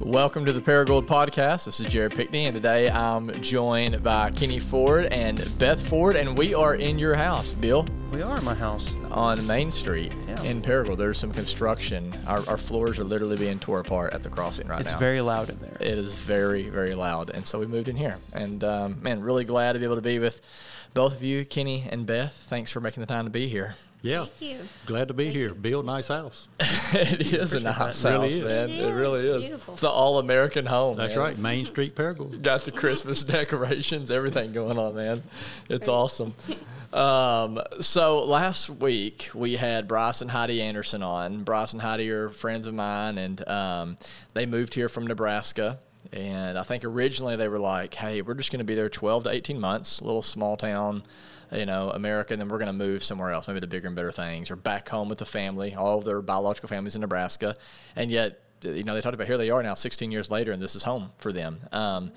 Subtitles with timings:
[0.00, 1.64] Welcome to the Paragould Podcast.
[1.64, 6.36] This is Jared Pickney, and today I'm joined by Kenny Ford and Beth Ford, and
[6.36, 8.96] we are in your house, Bill, We are in my house.
[9.12, 10.42] on Main Street Yeah.
[10.42, 10.98] in Paragould.
[10.98, 12.12] There's some construction.
[12.26, 14.96] Our, our floors are literally being tore apart at the crossing right It's now.
[14.96, 15.76] It's very loud in there.
[15.80, 18.16] it is very, very loud, and so we moved in here.
[18.32, 20.40] And um, man, really glad to be able to be with
[20.94, 22.32] both of you, Kenny and Beth.
[22.48, 23.74] Thanks for making the time to be here.
[24.02, 24.58] Yeah, Thank you.
[24.84, 25.54] glad to be here.
[25.54, 26.46] Bill, nice house.
[26.92, 28.68] it is a nice It house, really man.
[28.70, 29.26] It It, really is.
[29.36, 29.42] is.
[29.44, 29.72] Beautiful.
[29.74, 30.98] It's the all-American home.
[30.98, 31.24] That's man.
[31.24, 32.42] right, Main Street Paragould.
[32.42, 35.22] got the Christmas decorations, everything going on, man.
[35.70, 36.34] It's awesome.
[36.92, 41.42] Um, so last week we had Bryce and Heidi Anderson on.
[41.42, 43.96] Bryce and Heidi are friends of mine, and um,
[44.34, 45.78] they moved here from Nebraska.
[46.12, 49.24] And I think originally they were like, "Hey, we're just going to be there 12
[49.24, 51.02] to 18 months, little small town."
[51.52, 53.94] You know, America, and then we're going to move somewhere else, maybe to bigger and
[53.94, 55.74] better things, or back home with the family.
[55.74, 57.54] All of their biological families in Nebraska,
[57.94, 60.60] and yet, you know, they talked about here they are now, 16 years later, and
[60.60, 61.60] this is home for them.
[61.70, 62.12] Um,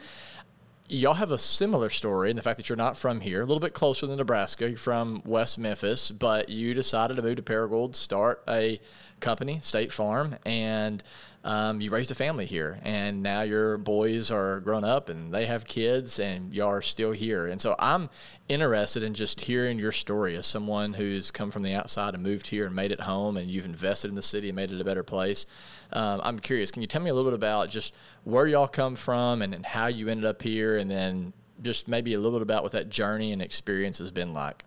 [0.90, 3.60] y'all have a similar story in the fact that you're not from here, a little
[3.60, 4.70] bit closer than Nebraska.
[4.70, 8.80] You're from West Memphis, but you decided to move to Paragould, start a
[9.20, 11.04] company, State Farm, and
[11.48, 12.78] um, you raised a family here.
[12.84, 17.14] And now your boys are grown up and they have kids, and y'all are still
[17.14, 17.48] here.
[17.48, 18.09] And so I'm
[18.50, 22.48] interested in just hearing your story as someone who's come from the outside and moved
[22.48, 24.84] here and made it home, and you've invested in the city and made it a
[24.84, 25.45] better place.
[25.94, 27.95] Um, I'm curious, can you tell me a little bit about just
[28.26, 31.32] where y'all come from and, and how you ended up here, and then
[31.64, 34.66] just maybe a little bit about what that journey and experience has been like?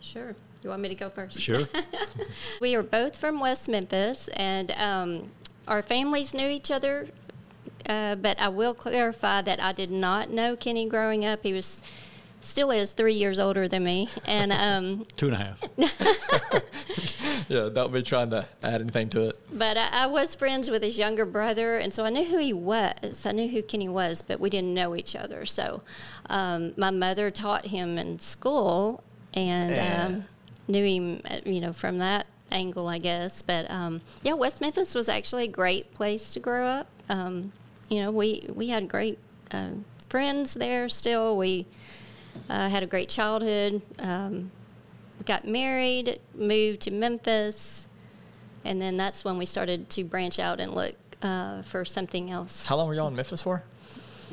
[0.00, 0.34] Sure.
[0.62, 1.38] You want me to go first?
[1.38, 1.60] Sure.
[2.62, 5.30] We are both from West Memphis, and um,
[5.68, 7.08] our families knew each other.
[7.88, 11.40] Uh, but I will clarify that I did not know Kenny growing up.
[11.42, 11.82] He was
[12.40, 15.62] still is three years older than me, and um, Two and a half.
[17.48, 19.38] Yeah, don't be trying to add anything to it.
[19.52, 22.54] but I, I was friends with his younger brother, and so I knew who he
[22.54, 23.26] was.
[23.26, 25.44] I knew who Kenny was, but we didn't know each other.
[25.44, 25.82] So
[26.30, 30.04] um, my mother taught him in school, and Yeah.
[30.06, 30.24] um,
[30.68, 33.42] knew him, uh, you know, from that angle, I guess.
[33.42, 36.86] But um, yeah, West Memphis was actually a great place to grow up.
[37.08, 37.52] Um,
[37.90, 39.18] you know, we we had great
[39.50, 39.70] uh,
[40.08, 40.88] friends there.
[40.88, 41.66] Still, we
[42.48, 43.82] uh, had a great childhood.
[43.98, 44.50] Um,
[45.26, 47.88] got married, moved to Memphis,
[48.64, 52.64] and then that's when we started to branch out and look uh, for something else.
[52.64, 53.62] How long were y'all in Memphis for?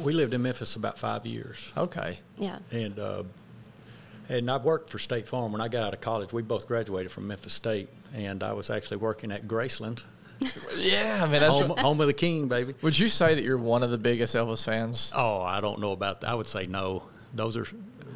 [0.01, 2.19] We lived in Memphis about five years, Okay.
[2.37, 2.59] Yeah.
[2.71, 3.23] and uh,
[4.31, 6.31] and I worked for State Farm when I got out of college.
[6.33, 10.01] We both graduated from Memphis State, and I was actually working at Graceland,
[10.77, 11.59] Yeah, I mean, that's.
[11.59, 12.73] home, home of the King, baby.
[12.81, 15.11] would you say that you're one of the biggest Elvis fans?
[15.15, 16.29] Oh, I don't know about that.
[16.29, 17.03] I would say no.
[17.33, 17.65] Those are.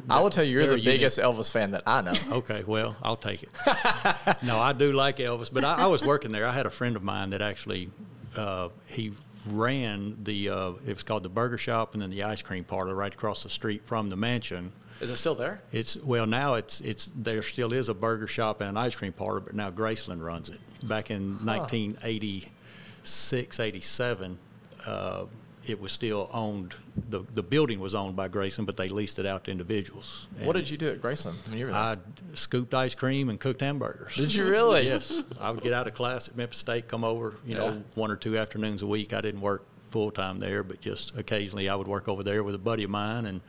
[0.08, 0.84] I will tell you, you're the unique.
[0.84, 2.12] biggest Elvis fan that I know.
[2.32, 3.50] Okay, well, I'll take it.
[4.42, 6.46] no, I do like Elvis, but I, I was working there.
[6.46, 7.90] I had a friend of mine that actually
[8.36, 9.12] uh, he
[9.48, 12.94] ran the uh, it was called the Burger Shop and then the ice cream parlor
[12.94, 14.72] right across the street from the mansion.
[15.00, 15.60] Is it still there?
[15.72, 19.12] It's well now it's it's there still is a burger shop and an ice cream
[19.12, 20.58] parlor, but now Graceland runs it.
[20.88, 24.38] Back in 1986, 87,
[24.86, 25.24] uh,
[25.66, 26.74] it was still owned.
[27.10, 30.26] The the building was owned by Graceland, but they leased it out to individuals.
[30.42, 31.80] What did you do at Graceland when you were there?
[31.80, 31.96] I
[32.34, 34.14] scooped ice cream and cooked hamburgers.
[34.14, 34.86] Did you really?
[34.96, 37.58] Yes, I would get out of class at Memphis State, come over, you Yeah.
[37.70, 39.12] know, one or two afternoons a week.
[39.12, 42.54] I didn't work full time there, but just occasionally I would work over there with
[42.54, 43.40] a buddy of mine, and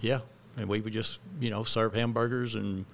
[0.00, 0.20] yeah,
[0.58, 2.84] and we would just, you know, serve hamburgers and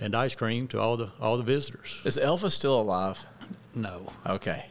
[0.00, 2.00] and ice cream to all the all the visitors.
[2.04, 3.24] Is Elvis still alive?
[3.74, 4.66] No, Okay.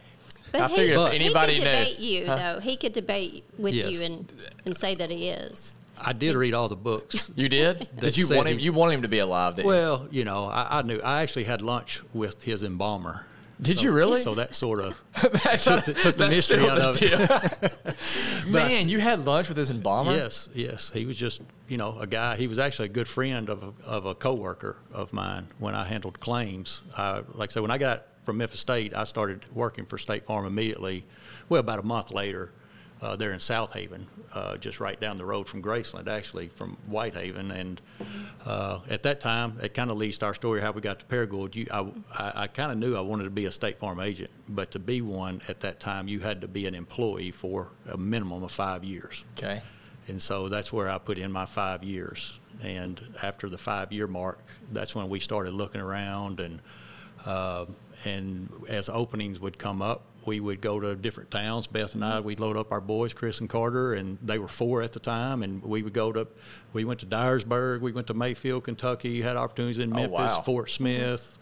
[0.51, 2.35] But I he, figured if he anybody could knew- debate you, Huh?
[2.35, 2.59] though.
[2.61, 3.91] He could debate with Yes.
[3.91, 4.31] you and,
[4.65, 5.75] and say that he is.
[6.03, 7.29] I did read all the books.
[7.35, 7.89] You did?
[7.99, 8.57] did you want him?
[8.57, 9.55] he- You want him to be alive?
[9.57, 9.71] Didn't you?
[9.73, 10.99] Well, you know, I, I knew.
[11.03, 13.25] I actually had lunch with his embalmer.
[13.61, 14.21] Did So- you really?
[14.21, 18.47] So that sort of took the- took the mystery out of it.
[18.47, 20.11] Man, you had lunch with this embalmer?
[20.13, 20.91] Yes, yes.
[20.93, 22.35] He was just, you know, a guy.
[22.35, 25.85] He was actually a good friend of a, of a coworker of mine when I
[25.85, 26.81] handled claims.
[26.97, 30.25] I, like I said, when I got from Memphis State, I started working for State
[30.25, 31.05] Farm immediately.
[31.49, 32.51] Well, about a month later,
[33.05, 37.51] uh, there in Southaven, uh, just right down the road from Graceland, actually from Whitehaven.
[37.51, 37.79] And
[38.45, 41.05] uh, at that time, it kind of leads to our story how we got to
[41.05, 41.53] Paragould.
[41.53, 44.31] You, I, I, I kind of knew I wanted to be a State Farm agent,
[44.49, 47.97] but to be one at that time, you had to be an employee for a
[47.97, 49.23] minimum of five years.
[49.37, 49.61] Okay.
[50.07, 52.39] And so that's where I put in my five years.
[52.63, 54.39] And after the five year mark,
[54.71, 56.39] that's when we started looking around.
[56.39, 56.59] And,
[57.25, 57.65] uh,
[58.03, 61.67] and as openings would come up, we would go to different towns.
[61.67, 64.81] Beth and I, we'd load up our boys, Chris and Carter, and they were four
[64.81, 65.43] at the time.
[65.43, 66.27] And we would go to,
[66.73, 70.41] we went to Dyersburg, we went to Mayfield, Kentucky, had opportunities in Oh, Memphis, wow.
[70.41, 71.37] Fort Smith.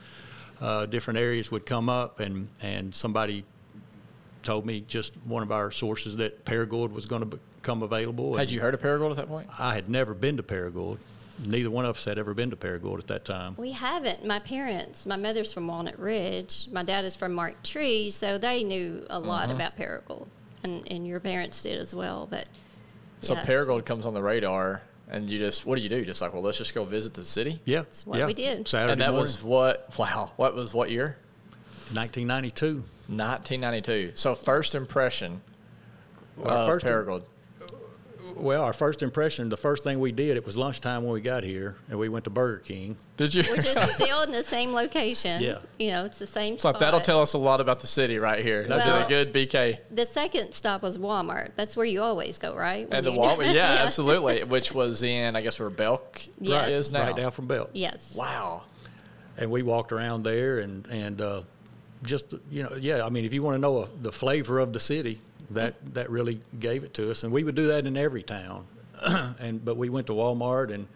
[0.62, 3.44] Uh, different areas would come up, and, and somebody
[4.44, 8.36] told me just one of our sources that Paragould was going to become available.
[8.38, 9.50] Had you heard of Paragould at that point?
[9.60, 11.00] I had never been to Paragould.
[11.46, 13.56] Neither one of us had ever been to Paragould at that time.
[13.58, 14.26] We haven't.
[14.26, 16.68] My parents, my mother's from Walnut Ridge.
[16.72, 19.56] My dad is from Marked Tree, so they knew a lot Uh-huh.
[19.56, 20.28] about Paragould,
[20.64, 22.28] and and your parents did as well.
[22.30, 22.46] But
[23.22, 26.06] So yeah, Paragould comes on the radar, and you just what do you do?
[26.06, 27.60] Just like, well, let's just go visit the city.
[27.66, 28.26] Yeah, That's what yeah.
[28.28, 28.68] we did.
[28.68, 29.90] Saturday and that morning, was what?
[29.98, 31.18] Wow, what was what year?
[31.92, 32.84] 1992.
[33.10, 34.12] 1992.
[34.16, 35.42] So first impression
[36.44, 37.24] Our of first- Paragould.
[38.36, 41.44] Well, our first impression, the first thing we did, it was lunchtime when we got
[41.44, 42.96] here, and we went to Burger King.
[43.18, 43.44] Did you?
[43.44, 45.42] which is still in the same location.
[45.42, 45.60] Yeah.
[45.80, 46.80] You know, it's the same It's like spot.
[46.82, 48.66] that'll tell us a lot about the city right here.
[48.68, 49.80] That's Well- a good BK.
[49.92, 51.52] The second stop was Walmart.
[51.56, 52.90] That's where you always go, right?
[52.90, 54.44] When And the Walmart, yeah, absolutely.
[54.44, 56.70] Which was in, I guess, where Belk Yes.
[56.70, 57.06] is now.
[57.08, 57.70] Right down from Belk.
[57.74, 58.12] Yes.
[58.16, 58.64] Wow.
[59.38, 61.42] and we walked around there and and uh,
[62.04, 64.74] just you know yeah I mean if you want to know uh the flavor of
[64.74, 65.20] the city
[65.52, 68.66] that that really gave it to us and we would do that in every town
[69.40, 70.88] and but we went to Walmart and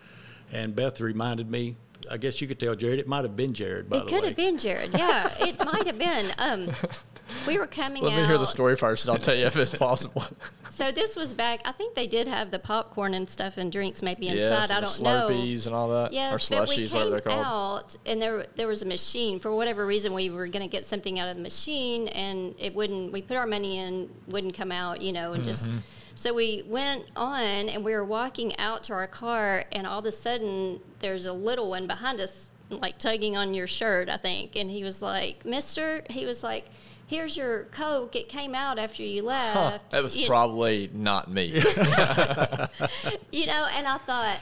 [0.51, 1.75] and Beth reminded me
[2.09, 4.23] I guess you could tell Jared it might have been Jared by It the could
[4.23, 4.91] have been Jared.
[4.94, 6.31] Yeah, it might have been.
[6.38, 6.69] Um,
[7.47, 8.21] we were coming Let out.
[8.21, 10.23] me hear the story first, and I'll tell you if it's possible.
[10.77, 11.61] So this was back.
[11.65, 14.69] I think they did have the popcorn and stuff and drinks maybe inside.
[14.69, 15.27] yes, I don't the know.
[15.27, 18.45] Slurpees and all that, or Yes, but we slushies, whatever they're came out, and there
[18.53, 19.39] there was a machine.
[19.39, 22.75] For whatever reason, we were going to get something out of the machine, and it
[22.75, 23.11] wouldn't.
[23.11, 25.67] We put our money in, wouldn't come out, you know, and just.
[25.67, 25.77] Mm-hmm.
[26.13, 30.05] So we went on, and we were walking out to our car, and all of
[30.05, 34.55] a sudden, there's a little one behind us, like tugging on your shirt, I think,
[34.55, 36.65] and he was like, "Mister," he was like.
[37.07, 38.15] Here's your Coke.
[38.15, 39.54] It came out after you left.
[39.56, 41.45] Huh, that was You- probably not me.
[43.31, 44.39] you know and i thought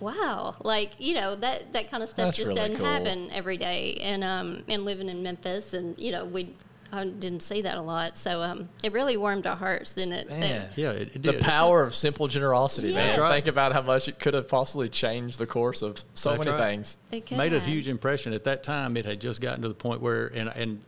[0.00, 2.86] wow like you know that that kind of stuff That's just really doesn't cool.
[2.86, 6.54] happen every day and um and living in memphis and you know we
[6.90, 10.28] I didn't see that a lot so um it really warmed our hearts didn't it
[10.28, 10.68] that- Man.
[10.76, 12.94] yeah it, it The power of simple generosity, Yeah.
[13.08, 13.20] man.
[13.20, 13.34] Right.
[13.34, 16.50] Think about how much it could have possibly changed the course of so That's many
[16.52, 16.58] right.
[16.70, 16.96] things.
[17.12, 18.96] it could made a huge impression at that time.
[18.96, 20.80] It had just gotten to the point where, and and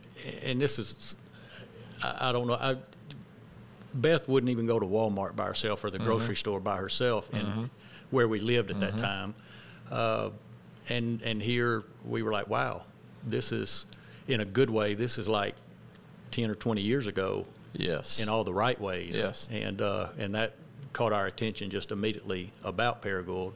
[0.42, 1.16] and this is,
[2.02, 2.54] I, I don't know.
[2.54, 2.76] I,
[3.94, 7.68] Beth wouldn't even go to Walmart by herself or the grocery store by herself, and
[8.10, 9.34] where we lived at that time,
[9.90, 10.30] uh,
[10.88, 12.82] and and here we were like, wow,
[13.26, 13.86] this is,
[14.28, 15.54] in a good way, this is like
[16.30, 18.20] ten or twenty years ago Yes.
[18.20, 19.16] in all the right ways.
[19.16, 19.48] Yes.
[19.52, 20.54] And uh, and that
[20.92, 23.52] caught our attention just immediately about Paragould,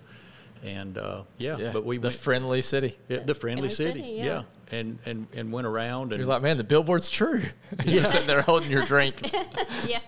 [0.65, 1.71] and uh, yeah, yeah.
[1.73, 2.15] but we the went.
[2.15, 2.97] friendly city.
[3.09, 4.25] Yeah, the friendly Friendly city, city, yeah.
[4.71, 4.79] yeah.
[4.79, 7.43] and and and went around and You're like, man, the billboard's true.
[7.85, 9.33] You're sitting there holding your drink.
[9.87, 9.99] yeah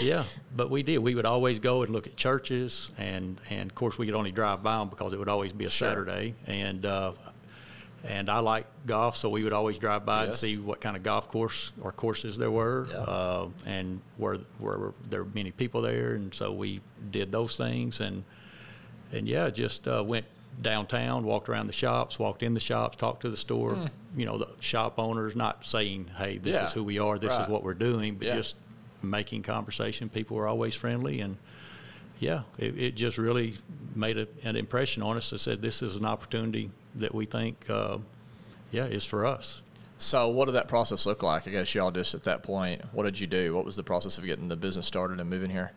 [0.00, 0.24] yeah,
[0.54, 0.98] but we did.
[0.98, 4.30] We would always go and look at churches, and and of course we could only
[4.32, 5.88] drive by them because it would always be a Sure.
[5.88, 7.12] Saturday, and uh,
[8.08, 11.02] and I like golf, so we would always drive by and see what kind of
[11.02, 12.96] golf course or courses there were, Yeah.
[12.98, 16.80] uh, and where where there were many people there, and so we
[17.10, 18.24] did those things, and
[19.12, 20.26] and yeah, just uh, went
[20.62, 23.78] downtown, walked around the shops, walked in the shops, talked to the store,
[24.16, 26.62] you know, the shop owners, not saying, hey, this Hmm.
[26.62, 26.66] Yeah.
[26.66, 27.42] is who we are, this Right.
[27.42, 28.36] is what we're doing, but Yeah.
[28.36, 28.56] just
[29.02, 30.08] making conversation.
[30.08, 31.36] People were always friendly, and
[32.20, 33.54] yeah, it, it just really
[33.94, 37.68] made a, an impression on us I said this is an opportunity that we think,
[37.68, 37.98] uh,
[38.70, 39.62] yeah, is for us.
[39.98, 41.48] So, what did that process look like?
[41.48, 43.54] I guess y'all just at that point, what did you do?
[43.54, 45.72] What was the process of getting the business started and moving here?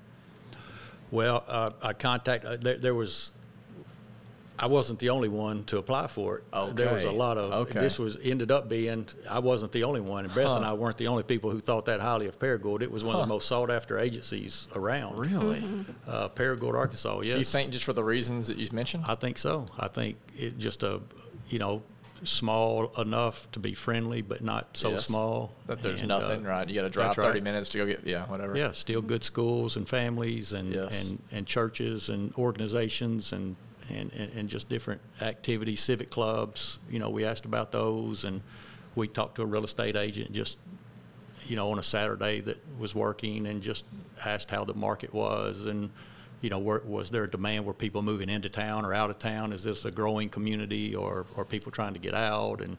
[1.12, 2.46] Well, uh, I contact.
[2.46, 3.32] Uh, there, there was.
[4.62, 6.44] I wasn't the only one to apply for it.
[6.76, 7.52] There was a lot of.
[7.70, 7.80] Okay.
[7.80, 9.08] This was ended up being.
[9.30, 11.86] I wasn't the only one, and Beth and I weren't the only people who thought
[11.86, 12.82] that highly of Paragould.
[12.82, 15.18] It was one of the most sought after agencies around.
[15.18, 15.64] Really?
[16.08, 17.22] Uh, Paragould, Arkansas.
[17.22, 17.38] Yes.
[17.38, 19.06] You think just for the reasons that you mentioned?
[19.08, 19.66] I think so.
[19.80, 21.00] I think it just a,
[21.50, 21.82] you know,
[22.26, 25.06] small enough to be friendly, but not so Yes.
[25.06, 26.68] small that there's And, uh, nothing, right?
[26.68, 27.28] You got to drive that's right.
[27.28, 28.58] 30 minutes to go get, yeah, whatever.
[28.58, 31.10] Yeah, still good schools and families and, Yes.
[31.10, 33.56] and, and churches and organizations and,
[33.90, 36.80] and, and and just different activities, civic clubs.
[36.90, 38.42] You know, we asked about those and
[38.96, 40.58] we talked to a real estate agent just,
[41.48, 43.86] you know, on a Saturday that was working and just
[44.26, 45.90] asked how the market was and,
[46.42, 47.66] you know, where, was there a demand?
[47.66, 49.54] Were people moving into town or out of town?
[49.54, 52.62] Is this a growing community or, or people trying to get out?
[52.62, 52.78] And,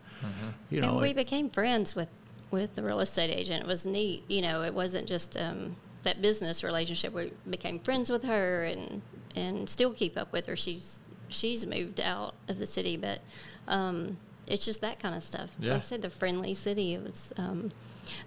[0.71, 2.09] you know, and we it- became friends with
[2.51, 3.63] with the real estate agent.
[3.63, 4.25] It was neat.
[4.29, 7.13] You know, it wasn't just um, that business relationship.
[7.13, 9.03] We became friends with her and
[9.37, 10.57] and still keep up with her.
[10.57, 13.21] She's she's moved out of the city, but
[13.69, 15.55] um, it's just that kind of stuff.
[15.59, 15.73] Yeah.
[15.73, 16.95] Like I said, the friendly city.
[16.95, 17.71] It was um,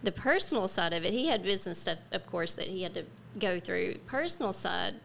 [0.01, 1.11] the personal side of it.
[1.13, 3.03] He had business stuff, of course, that he had to
[3.39, 3.95] go through.
[4.07, 4.95] Personal side.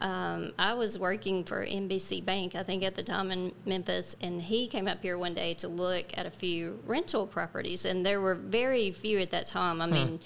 [0.00, 4.40] um, I was working for NBC Bank, I think at the time in Memphis, and
[4.40, 8.20] he came up here one day to look at a few rental properties, and there
[8.20, 9.80] were very few at that time.
[9.82, 10.20] I mean,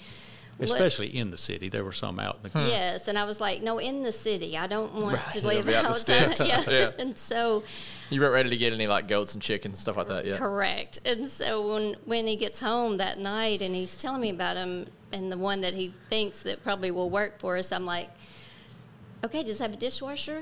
[0.59, 2.71] look- Especially in the city, there were some out in the country.
[2.71, 4.57] Yes, and I was like, no, in the city.
[4.57, 6.39] I don't want Right, to live be out the outside.
[6.47, 6.63] yeah.
[6.69, 6.91] Yeah.
[6.99, 7.63] and so
[8.09, 10.37] You weren't ready to get any like goats and chickens and stuff like that Yeah,
[10.37, 10.99] correct.
[11.05, 14.87] And so when when he gets home that night and he's telling me about him
[15.11, 18.09] and the one that he thinks that probably will work for us, I'm like,
[19.23, 20.41] okay, does it have a dishwasher?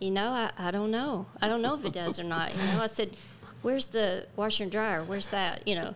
[0.00, 1.26] you know, I, I don't know.
[1.40, 2.52] I don't know if it does or not.
[2.54, 3.16] You know, I said,
[3.62, 5.02] where's the washer and dryer?
[5.04, 5.66] Where's that?
[5.66, 5.94] You know,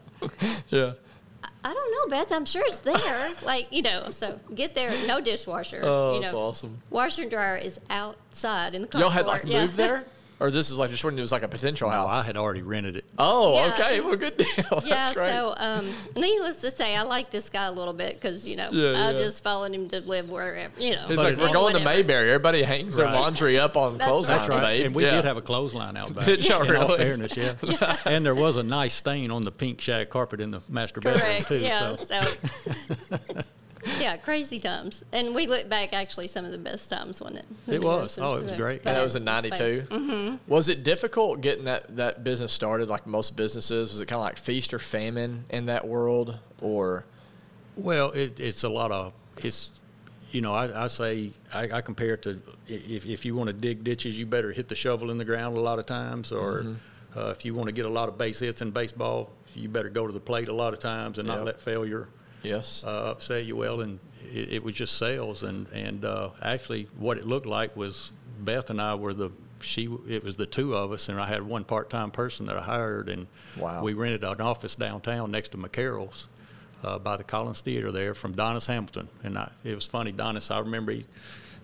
[0.69, 0.93] Yeah.
[1.67, 2.31] I don't know, Beth.
[2.31, 3.33] I'm sure it's there.
[3.45, 5.81] like, you know, so get there, no dishwasher.
[5.83, 6.81] Oh, you that's awesome.
[6.91, 9.01] Washer and dryer is outside in the carport.
[9.01, 9.63] Y'all had like yeah.
[9.63, 10.05] moved there,
[10.39, 12.13] or this is like just when it was like a potential Oh, house.
[12.13, 13.05] I had already rented it.
[13.19, 13.73] oh, Yeah.
[13.75, 14.01] okay.
[14.01, 14.47] Well, good deal.
[14.71, 15.31] That's yeah, great.
[15.31, 18.69] so um, needless to say, I like this guy a little bit because you know
[18.71, 19.13] Yeah, I yeah.
[19.13, 21.07] just followed him to live wherever you know.
[21.07, 21.85] He's But like, we're going to.
[21.85, 22.29] Mayberry.
[22.31, 24.49] Everybody hangs their laundry up on That's clotheslines, right.
[24.49, 24.77] That's right.
[24.79, 24.87] babe.
[24.87, 25.13] And we Yeah.
[25.13, 26.27] did have a clothesline out back.
[26.27, 27.55] Did y'all in all fairness, yeah.
[28.07, 31.45] And there was a nice stain on the pink shag carpet in the master bedroom
[31.45, 31.59] too.
[31.59, 31.95] yeah.
[31.95, 32.21] So.
[32.21, 33.17] So.
[34.01, 37.75] Yeah, crazy times, and we look back actually some of the best times, wasn't it?
[37.75, 38.19] It was.
[38.21, 38.87] Oh, it was great.
[38.87, 39.87] And that was in '92.
[39.89, 40.37] Mm-hmm.
[40.51, 43.93] Was it difficult getting that, that business started, like most businesses?
[43.93, 47.05] Was it kind of like feast or famine in that world, or
[47.77, 49.71] Well, it, it's a lot of it's.
[50.33, 53.53] You know, I, I say I, I compare it to if, if you want to
[53.55, 56.63] dig ditches, you better hit the shovel in the ground a lot of times, or
[56.63, 57.19] Mm-hmm.
[57.19, 59.89] uh, if you want to get a lot of base hits in baseball, you better
[59.89, 61.37] go to the plate a lot of times and Yeah.
[61.37, 62.09] not let failure
[62.47, 62.85] yes?
[62.87, 63.57] uh, upset you.
[63.57, 63.99] Well, and
[64.33, 68.71] it, it was just sales, and and uh, actually, what it looked like was Beth
[68.71, 69.89] and I were the she.
[70.09, 72.63] It was the two of us, and I had one part time person that I
[72.63, 73.27] hired, and
[73.59, 73.83] Wow.
[73.83, 76.27] we rented an office downtown next to McCarroll's.
[76.85, 80.13] Uh, by the Collins Theater there from Donis Hamilton, and I, it was funny.
[80.13, 81.07] Donis, I remember he,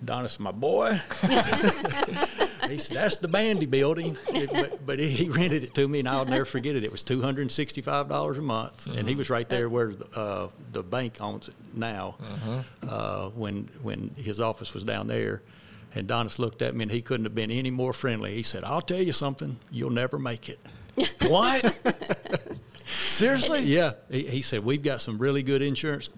[0.05, 1.01] Donis, my boy.
[2.69, 6.01] he said, "That's the Bandy Building," It- but, but he, he rented it to me,
[6.01, 6.85] and I'll never forget it.
[6.85, 9.93] It was two hundred and sixty-five dollars a month, and he was right there where
[10.15, 12.17] uh, the bank owns it now.
[12.89, 15.43] Uh, when when his office was down there,
[15.95, 18.35] and Donis looked at me, and he couldn't have been any more friendly.
[18.35, 20.59] He said, "I'll tell you something, you'll never make it."
[21.29, 21.65] what?
[22.85, 23.61] Seriously?
[23.63, 26.09] Yeah, he, he said we've got some really good insurance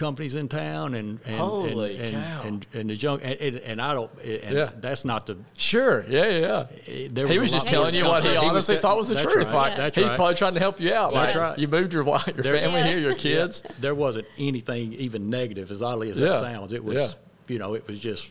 [0.00, 2.40] companies in town, and and Holy and, cow.
[2.44, 4.70] and, and, and the junk, and, and, and I don't, and Yeah.
[4.80, 5.36] that's not the.
[5.54, 6.04] Sure.
[6.08, 7.06] Yeah, yeah.
[7.10, 9.46] There He was just telling you what he honestly te- thought was the that's truth.
[9.52, 10.16] right, Like that's he's right.
[10.16, 11.12] probably trying to help you out.
[11.12, 11.56] Like right.
[11.58, 12.86] you moved your wife, your There- family Yeah.
[12.88, 13.62] here, your kids.
[13.78, 16.28] there wasn't anything even negative, as oddly as Yeah.
[16.30, 16.72] that sounds.
[16.72, 17.08] It was, Yeah.
[17.46, 18.28] you know, it was just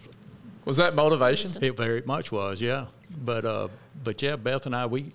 [0.66, 1.52] Was that motivation?
[1.64, 2.86] it very much was, yeah.
[3.24, 3.68] But uh,
[4.04, 5.12] but yeah, Beth and I, we,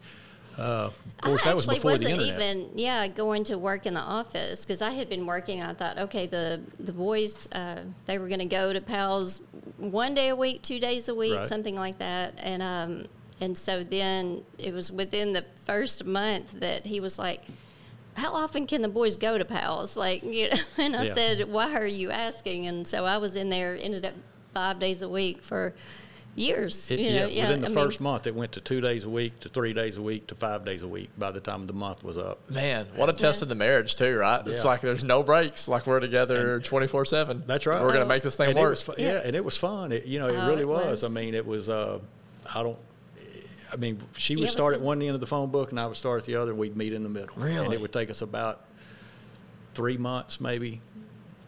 [0.58, 2.40] uh, of course, I that was actually before wasn't internet.
[2.42, 5.62] even yeah going to work in the office because I had been working.
[5.62, 9.40] I thought okay the the boys uh, they were going to go to pals
[9.78, 11.46] one day a week, two days a week, Right.
[11.46, 13.06] something like that, and um
[13.40, 17.40] and so then it was within the first month that he was like.
[18.16, 19.96] How often can the boys go to pals?
[19.96, 21.14] Like, you know, and I Yeah.
[21.14, 24.14] said, "Why are you asking?" And so I was in there, ended up
[24.54, 25.74] five days a week for
[26.36, 26.90] years.
[26.90, 29.04] It- you know, yeah, within the I mean- first month, it went to two days
[29.04, 31.10] a week, to three days a week, to five days a week.
[31.18, 33.44] By the time the month was up, Man, what a test Yeah.
[33.44, 34.46] of the marriage too, right?
[34.46, 34.70] It's Yeah.
[34.70, 35.68] like there's no breaks.
[35.68, 37.42] Like we're together twenty four seven.
[37.46, 37.82] That's right.
[37.82, 38.70] We're gonna make this thing and work.
[38.70, 39.14] was, yeah.
[39.14, 39.20] Yeah.
[39.24, 39.92] and it was fun.
[39.92, 41.04] It, you know, it Oh, really it was.
[41.04, 41.68] I mean, it was.
[41.68, 41.98] Uh,
[42.54, 42.78] I don't.
[43.72, 45.86] I mean, she would it start at one end of the phone book, and I
[45.86, 46.52] would start at the other.
[46.52, 47.34] and We'd meet in the middle.
[47.36, 48.60] Really, And it would take us about
[49.74, 50.80] three months, maybe,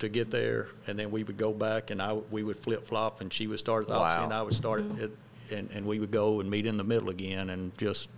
[0.00, 2.86] to get there, and then we would go back, and I w- we would flip
[2.86, 5.10] flop, and she would start at the opposite, and I would start at,
[5.50, 8.08] and and we would go and meet in the middle again, and just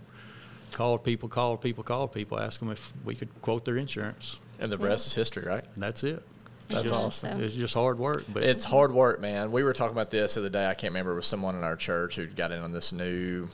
[0.73, 4.71] called people, called people, called people, ask them if we could quote their insurance, and
[4.71, 5.63] the rest is history, right?
[5.73, 6.23] and that's it.
[6.67, 7.41] That's Just- awesome.
[7.41, 9.51] It's just hard work, but It's hard work, man.
[9.51, 10.67] We were talking about this the other day.
[10.67, 11.13] I can't remember.
[11.13, 13.47] It was someone in our church who got in on this new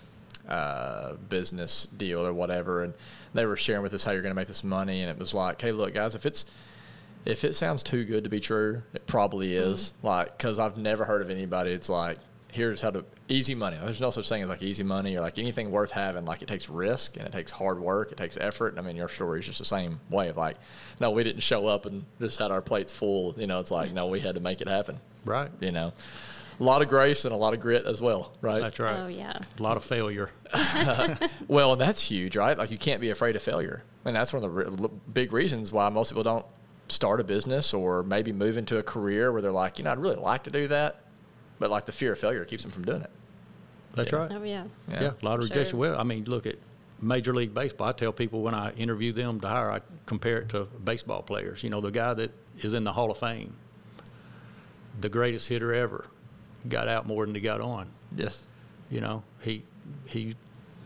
[0.49, 2.93] uh, business deal or whatever, and
[3.33, 5.01] they were sharing with us how you're going to make this money.
[5.01, 6.45] And it was like, hey, look, guys, if it's
[7.25, 9.71] if it sounds too good to be true, it probably mm-hmm.
[9.71, 9.93] is.
[10.03, 11.71] Like, because I've never heard of anybody.
[11.71, 12.17] It's like,
[12.51, 13.77] here's how to easy money.
[13.81, 16.25] There's no such thing as like easy money or like anything worth having.
[16.25, 18.11] Like, it takes risk and it takes hard work.
[18.11, 18.77] It takes effort.
[18.77, 20.57] I mean, your story is just the same way of like,
[20.99, 23.33] no, we didn't show up and just had our plates full.
[23.37, 25.49] You know, it's like, no, we had to make it happen right.
[25.59, 25.91] you know
[26.59, 28.97] a lot of grace and a lot of grit as well right That's right.
[28.97, 29.37] Oh yeah.
[29.59, 30.31] A lot of failure.
[31.49, 34.41] well and that's huge right like you can't be afraid of failure and that's one
[34.41, 36.45] of the re- big reasons why most people don't
[36.87, 39.97] start a business or maybe move into a career where they're like you know i'd
[39.99, 41.01] really like to do that
[41.59, 43.09] but like the fear of failure keeps them from doing it
[43.95, 44.17] That's Yeah.
[44.19, 44.31] right.
[44.33, 44.63] Oh yeah.
[44.89, 45.55] Yeah, a lot of Sure.
[45.55, 45.79] rejection.
[45.79, 46.57] Well, I mean, look at
[47.01, 47.87] Major League Baseball.
[47.87, 51.63] I tell people when I interview them to hire, I compare it to baseball players.
[51.63, 53.53] You know, the guy that is in the Hall of Fame,
[54.99, 56.07] the greatest hitter ever,
[56.67, 57.87] got out more than he got on.
[58.15, 58.43] Yes.
[58.91, 59.63] You know, he
[60.07, 60.35] he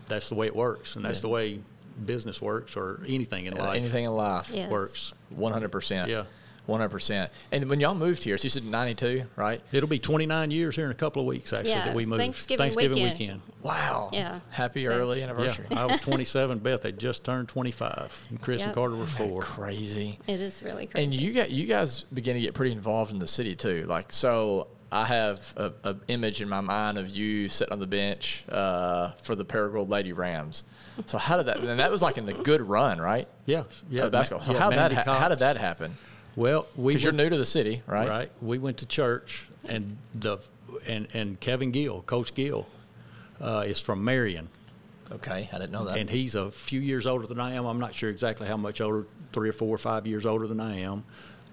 [0.08, 1.22] that's the way it works, and that's Yeah.
[1.22, 1.60] the way
[2.04, 4.70] business works or anything in life Anything in life Yes.
[4.70, 5.12] works.
[5.30, 6.08] One hundred percent.
[6.10, 6.24] Yeah.
[6.66, 7.32] One hundred percent.
[7.50, 9.60] And when y'all moved here, so you said ninety two, right?
[9.72, 12.20] It'll be 29 years here in a couple of weeks, actually, Yeah, that we moved.
[12.22, 13.18] Thanksgiving weekend.
[13.18, 13.40] weekend.
[13.62, 14.10] Wow.
[14.12, 14.40] Yeah.
[14.50, 15.66] Happy So- early Yeah, anniversary.
[15.72, 16.58] I was 27.
[16.58, 19.42] Beth had just turned 25, and Chris and Carter were four.
[19.42, 20.18] Crazy.
[20.28, 21.04] It is really crazy.
[21.04, 23.86] And you got you guys begin to get pretty involved in the city too.
[23.88, 27.86] Like so, I have a, a image in my mind of you sitting on the
[27.86, 30.64] bench uh, for the Paragould Lady Rams.
[31.06, 31.58] So how did that?
[31.60, 33.26] And that was like in the good run, right?
[33.46, 34.04] Yeah, yeah.
[34.04, 34.44] of basketball.
[34.44, 35.96] So yeah, how that Mandy ha- how did that happen?
[36.36, 38.08] Well, we Because you're new to the city, right?
[38.08, 38.30] Right.
[38.40, 40.38] We went to church, and the
[40.88, 42.66] and and Kevin Gill, Coach Gill,
[43.40, 44.48] uh, is from Marion,
[45.12, 45.98] Okay, I didn't know that.
[45.98, 47.66] and he's a few years older than I am.
[47.66, 50.60] I'm not sure exactly how much older, three or four or five years older than
[50.60, 51.04] I am.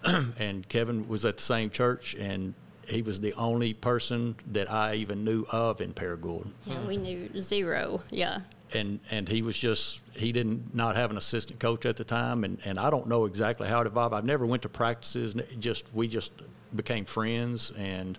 [0.40, 2.54] and Kevin was at the same church, and
[2.88, 6.48] he was the only person that I even knew of in Paragould.
[6.68, 8.02] yeah, we knew zero.
[8.12, 8.42] Yeah.
[8.74, 12.44] And and he was just he didn't not have an assistant coach at the time
[12.44, 14.14] and and I don't know exactly how it evolved.
[14.14, 15.36] I've never went to practices.
[15.60, 16.32] Just we just
[16.76, 18.18] became friends and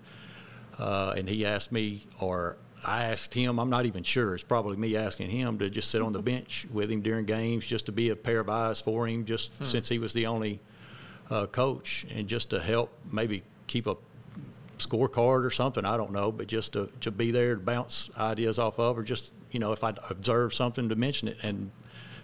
[0.78, 3.58] uh, and he asked me or I asked him.
[3.58, 4.34] I'm not even sure.
[4.34, 7.66] It's probably me asking him to just sit on the bench with him during games,
[7.66, 10.60] just to be a pair of eyes for him, just since he was the only
[11.30, 13.96] uh, coach, and just to help maybe keep a
[14.78, 15.84] scorecard or something.
[15.84, 19.02] I don't know, but just to, to be there to bounce ideas off of, or
[19.02, 21.38] just you know if I observe something to mention it.
[21.42, 21.70] And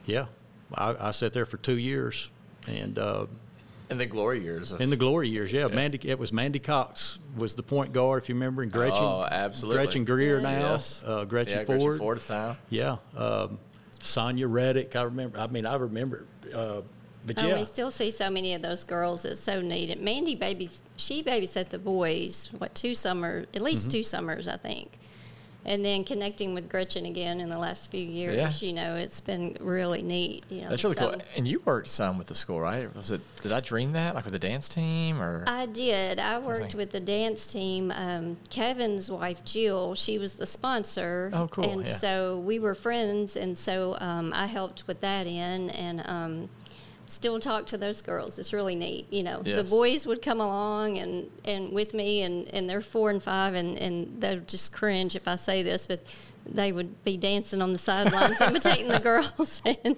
[0.06, 0.26] yeah,
[0.74, 2.30] I, I sat there for two years,
[2.68, 3.26] and uh,
[3.90, 4.72] in the glory years.
[4.72, 8.22] Of, in the glory years, yeah, Mandy it was Mandy Cox was the point guard
[8.22, 9.82] if you remember, and Gretchen, Oh, absolutely.
[9.82, 11.02] Gretchen Greer now, Yes.
[11.04, 12.56] uh, Gretchen yeah, Ford, Gretchen Ford at the time.
[12.70, 13.58] yeah, um,
[13.98, 14.96] Sonia Reddick.
[14.96, 15.38] I remember.
[15.38, 16.26] I mean, I remember.
[16.54, 16.82] Uh,
[17.26, 19.24] but Oh, yeah, we still see so many of those girls.
[19.24, 19.88] It's so neat.
[19.88, 22.50] And Mandy baby, she babysat the boys.
[22.58, 23.44] What two summers?
[23.46, 23.64] At Mm-hmm.
[23.64, 24.98] least two summers, I think.
[25.66, 28.36] And then connecting with Gretchen again in the last few years.
[28.62, 28.68] Yeah.
[28.68, 30.44] You know, it's been really neat.
[30.50, 31.22] You know, That's really so- cool.
[31.36, 32.94] And you worked some with the school, right?
[32.94, 33.20] Was it?
[33.42, 35.44] Did I dream that, like with the dance team, or?
[35.46, 36.18] I did.
[36.18, 37.92] I worked with the dance team.
[37.96, 41.30] Um, Kevin's wife, Jill, she was the sponsor.
[41.32, 41.92] Oh, cool, And yeah.
[41.94, 46.48] so we were friends, and so um, I helped with that end, and um,
[47.06, 48.38] still talk to those girls.
[48.38, 49.06] It's really neat.
[49.12, 49.56] You know, Yes.
[49.68, 53.54] the boys would come along and, and with me, and, and they're four and five,
[53.54, 56.00] and, and they'll just cringe if I say this, but
[56.46, 59.96] they would be dancing on the sidelines imitating the girls and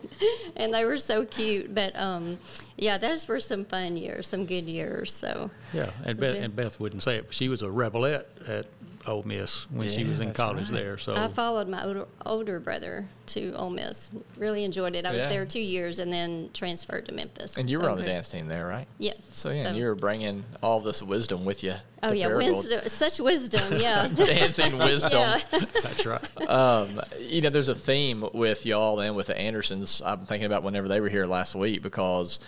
[0.54, 2.38] and they were so cute but um
[2.76, 6.78] yeah those were some fun years some good years so yeah, and Beth, and Beth
[6.78, 8.66] wouldn't say it, but she was a rebelette at
[9.06, 10.74] Ole Miss when she was in college right.
[10.80, 10.98] there.
[10.98, 14.10] So I followed my older, older brother to Ole Miss.
[14.36, 15.06] Really enjoyed it.
[15.06, 15.28] I was Yeah.
[15.28, 17.56] there two years and then transferred to Memphis.
[17.56, 18.86] and you were So on the dance team there, right?
[18.98, 19.26] Yes.
[19.32, 21.74] So yeah, and you were bringing all this wisdom with you.
[22.02, 23.80] Oh yeah, wisdom, such wisdom.
[23.80, 24.08] Yeah.
[24.14, 25.40] dancing wisdom.
[25.50, 26.48] that's right.
[26.48, 30.02] Um, you know, there's a theme with y'all and with the Andersons.
[30.04, 32.38] I'm thinking about whenever they were here last week because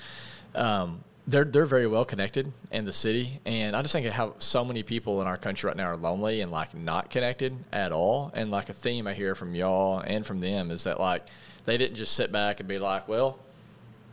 [0.55, 4.35] um, they're they're very well connected in the city, and I just think of how
[4.38, 7.93] so many people in our country right now are lonely and like not connected at
[7.93, 8.33] all.
[8.35, 11.27] And like a theme I hear from y'all and from them is that like
[11.67, 13.38] they didn't just sit back and be like, well,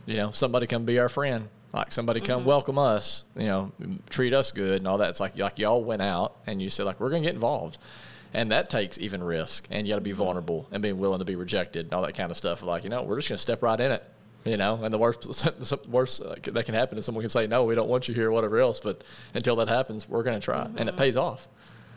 [0.04, 1.48] you know, somebody come be our friend.
[1.72, 2.48] Like somebody come mm-hmm.
[2.48, 3.72] welcome us, you know,
[4.10, 5.08] treat us good and all that.
[5.08, 7.78] It's like like y'all went out and you said like we're gonna get involved,
[8.34, 10.18] and that takes even risk and you got to be mm-hmm.
[10.18, 12.62] vulnerable and being willing to be rejected and all that kind of stuff.
[12.62, 14.04] Like you know, we're just gonna step right in it,
[14.46, 14.82] you know.
[14.82, 17.74] And the worst the worst uh, that can happen is someone can say no, we
[17.74, 18.80] don't want you here, whatever else.
[18.80, 19.02] But
[19.34, 21.48] until that happens, we're gonna try, and it pays off.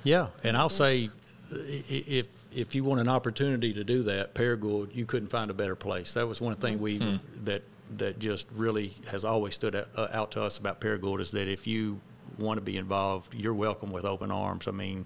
[0.03, 1.09] Yeah, and I'll say,
[1.51, 5.51] i- i- if if you want an opportunity to do that, Paragould, you couldn't find
[5.51, 6.13] a better place.
[6.13, 6.97] That was one thing we
[7.43, 7.63] that
[7.97, 11.47] that just really has always stood out, uh, out to us about Paragould is that
[11.47, 11.99] if you
[12.37, 14.67] want to be involved, you're welcome with open arms.
[14.67, 15.05] I mean,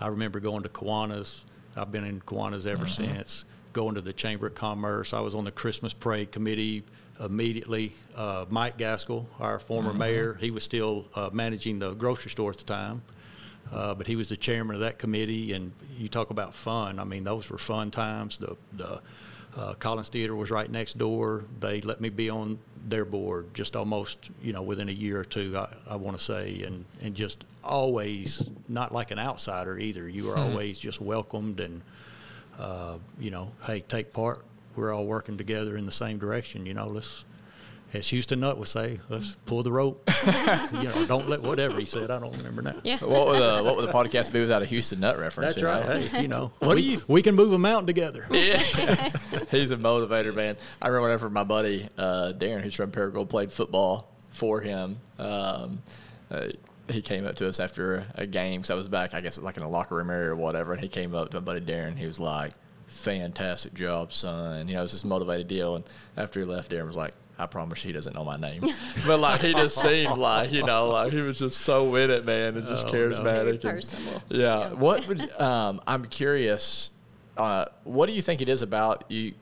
[0.00, 1.40] I remember going to Kiwanis.
[1.76, 3.44] I've been in Kiwanis ever since.
[3.72, 5.12] Going to the Chamber of Commerce.
[5.12, 6.82] I was on the Christmas Parade Committee
[7.20, 7.92] immediately.
[8.16, 12.58] Uh, Mike Gaskill, our former mayor, he was still uh, managing the grocery store at
[12.58, 13.02] the time.
[13.72, 16.98] Uh, but he was the chairman of that committee, and you talk about fun.
[16.98, 18.36] I mean, those were fun times.
[18.36, 19.00] The the
[19.56, 21.44] uh, Collins Theater was right next door.
[21.60, 22.58] They let me be on
[22.88, 25.56] their board just almost, you know, within a year or two.
[25.56, 30.08] I, I want to say, and and just always not like an outsider either.
[30.08, 31.80] You were always just welcomed, and
[32.58, 34.44] uh, you know, hey, take part.
[34.76, 36.66] We're all working together in the same direction.
[36.66, 37.24] You know, let's.
[37.94, 40.08] As Houston Nutt would say, let's pull the rope.
[40.72, 42.10] you know, don't let whatever he said.
[42.10, 42.76] I don't remember now.
[42.84, 42.96] Yeah.
[43.00, 45.56] What would the what would the podcast be without a Houston Nutt reference?
[45.56, 45.86] That's right.
[45.86, 45.98] know?
[46.00, 48.26] Hey, you know, What do we, you- we can move a mountain together.
[48.30, 48.56] Yeah.
[49.50, 50.56] He's a motivator, man.
[50.80, 54.96] I remember whenever my buddy uh, Darren, who's from Paragould, played football for him.
[55.18, 55.82] Um,
[56.30, 56.48] uh,
[56.88, 58.62] he came up to us after a game.
[58.64, 60.72] So I was back, I guess, like in a locker room area or whatever.
[60.72, 61.96] And he came up to my buddy Darren.
[61.96, 62.52] He was like,
[62.86, 65.76] "Fantastic job, son." You know, it was this motivated deal.
[65.76, 65.84] And
[66.16, 68.62] after he left, Darren was like, "I promise he doesn't know my name."
[69.06, 72.24] but like he just seemed like you know, like he was just so in it,
[72.24, 72.98] man, and just Oh, no.
[72.98, 73.50] Charismatic.
[73.50, 74.22] and- personable.
[74.28, 74.72] yeah.
[74.72, 76.90] What would um, I'm curious?
[77.36, 79.32] Uh, what do you think it is about you?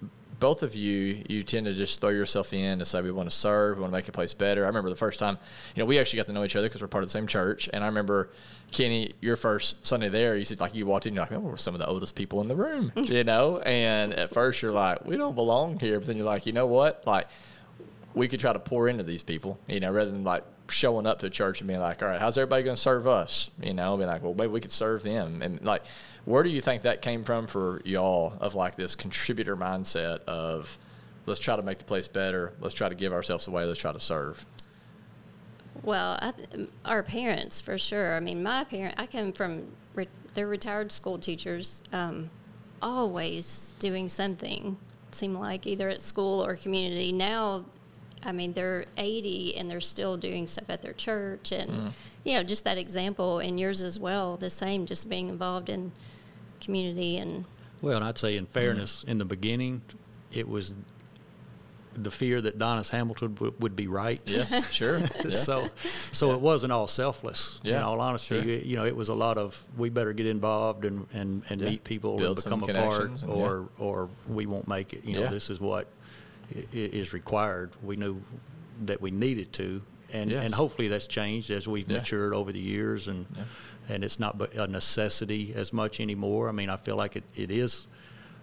[0.41, 3.37] Both of you, you tend to just throw yourself in and say we want to
[3.37, 4.65] serve, we want to make a place better.
[4.65, 5.39] I remember the first time,
[5.77, 7.27] you know, we actually got to know each other because we're part of the same
[7.27, 7.69] church.
[7.73, 8.31] And I remember,
[8.73, 11.57] Kenny, your first Sunday there, you said like you walked in, you're like, oh, we're
[11.57, 13.59] some of the oldest people in the room, you know.
[13.59, 16.67] And at first you're like, we don't belong here, but then you're like, you know
[16.67, 17.29] what, like
[18.15, 21.21] we could try to pour into these people, you know, rather than like showing up
[21.21, 23.51] to church and being like, all right, how's everybody going to serve us?
[23.63, 25.43] You know, be like, well, maybe we could serve them.
[25.43, 25.85] And like,
[26.25, 30.79] where do you think that came from for y'all of like this contributor mindset of
[31.27, 33.93] let's try to make the place better, let's try to give ourselves away, let's try
[33.93, 34.45] to serve?
[35.83, 36.33] Well, I,
[36.85, 38.15] our parents for sure.
[38.15, 38.97] I mean, my parent.
[38.99, 42.31] I come from re- they're retired school teachers, um,
[42.83, 44.77] always doing something.
[45.09, 47.13] It seemed like either at school or community.
[47.13, 47.65] Now,
[48.25, 52.43] I mean, they're 80 and they're still doing stuff at their church, and you know,
[52.43, 53.39] just that example.
[53.39, 54.85] And yours as well, the same.
[54.85, 55.93] Just being involved in
[56.61, 57.45] community and
[57.83, 59.83] Well, and I'd say in fairness, in the beginning,
[60.33, 60.75] it was
[61.95, 64.21] the fear that Donis Hamilton would, would be right.
[64.25, 65.01] Yes, sure.
[65.01, 65.31] Yeah.
[65.31, 65.67] So,
[66.13, 67.59] so it wasn't all selfless.
[67.65, 68.45] In all honesty, sure.
[68.45, 71.61] you, you know, it was a lot of we better get involved and and, and
[71.61, 71.71] Yeah.
[71.71, 75.05] meet people Build and become a part, connections and- or or we won't make it.
[75.05, 75.89] You know, this is what
[76.55, 77.71] i- i- is required.
[77.83, 78.23] We knew
[78.85, 80.45] that we needed to, and Yes.
[80.45, 81.99] and hopefully that's changed as we've Yeah.
[81.99, 83.45] matured over the years, and Yeah.
[83.89, 86.49] and it's not but a necessity as much anymore.
[86.49, 87.87] I mean, I feel like it, it is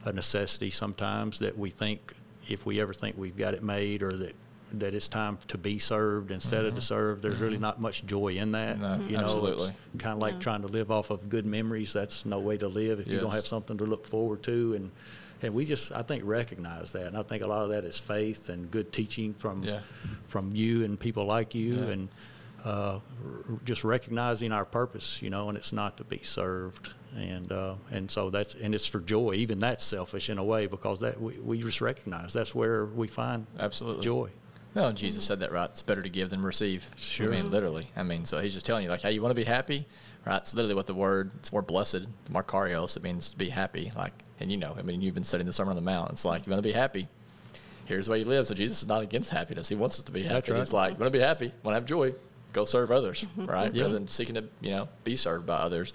[0.06, 2.14] a necessity sometimes that we think
[2.50, 4.36] if we ever think we've got it made or that
[4.74, 8.28] that it's time to be served instead of to serve, there's really not much joy
[8.34, 8.78] in that.
[8.78, 9.02] Mm-hmm.
[9.04, 9.72] No, you know, absolutely.
[9.98, 11.94] kind of like trying to live off of good memories.
[11.94, 14.74] That's no way to live if you don't have something to look forward to.
[14.74, 14.92] And
[15.42, 18.00] and we just I think recognize that, and I think a lot of that is
[18.00, 19.82] faith and good teaching from Yeah.
[20.26, 21.84] from you and people like you, Yeah.
[21.94, 22.10] and
[22.66, 23.02] uh, r-
[23.66, 28.10] just recognizing our purpose, you know, and it's not to be served, and uh, and
[28.12, 29.34] so that's and it's for joy.
[29.36, 33.08] Even that's selfish in a way because that we, we just recognize that's where we
[33.08, 34.04] find Absolutely.
[34.04, 34.30] joy.
[34.74, 35.70] Well, Jesus said that right.
[35.70, 36.88] It's better to give than receive.
[36.98, 37.28] Sure.
[37.34, 37.90] I mean, literally.
[37.96, 39.88] I mean, so he's just telling you, like, hey, you want to be happy,
[40.28, 40.38] right?
[40.38, 41.32] It's literally what the word.
[41.40, 42.98] It's more blessed, Makarios.
[42.98, 43.92] It means to be happy.
[43.96, 46.12] Like, and you know, I mean, you've been studying the Sermon on the Mount.
[46.12, 47.08] It's like you want to be happy.
[47.86, 48.46] Here's the way you live.
[48.46, 49.70] So Jesus is not against happiness.
[49.70, 50.34] He wants us to be happy.
[50.34, 50.60] That's right.
[50.60, 52.14] He's like, you want to be happy, want to have joy,
[52.52, 53.74] go serve others, right?
[53.74, 53.84] Yeah.
[53.84, 55.94] Rather than seeking to, you know, be served by others.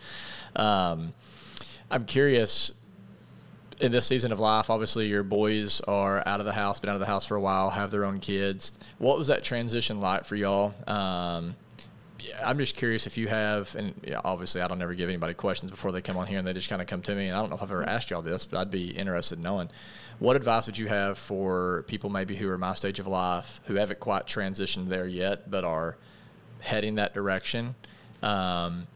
[0.56, 1.12] Um,
[1.90, 2.72] I'm curious
[3.80, 6.94] in this season of life, obviously your boys are out of the house, been out
[6.94, 8.72] of the house for a while, have their own kids.
[8.98, 10.72] What was that transition like for y'all?
[10.86, 11.56] Um,
[12.44, 15.70] I'm just curious if you have, and yeah, obviously I don't ever give anybody questions
[15.70, 17.28] before they come on here, and they just kind of come to me.
[17.28, 19.44] And I don't know if I've ever asked y'all this, but I'd be interested in
[19.44, 19.70] knowing
[20.18, 23.74] what advice would you have for people maybe who are my stage of life who
[23.74, 25.96] haven't quite transitioned there yet, but are
[26.60, 27.74] heading that direction.
[28.22, 28.86] Um,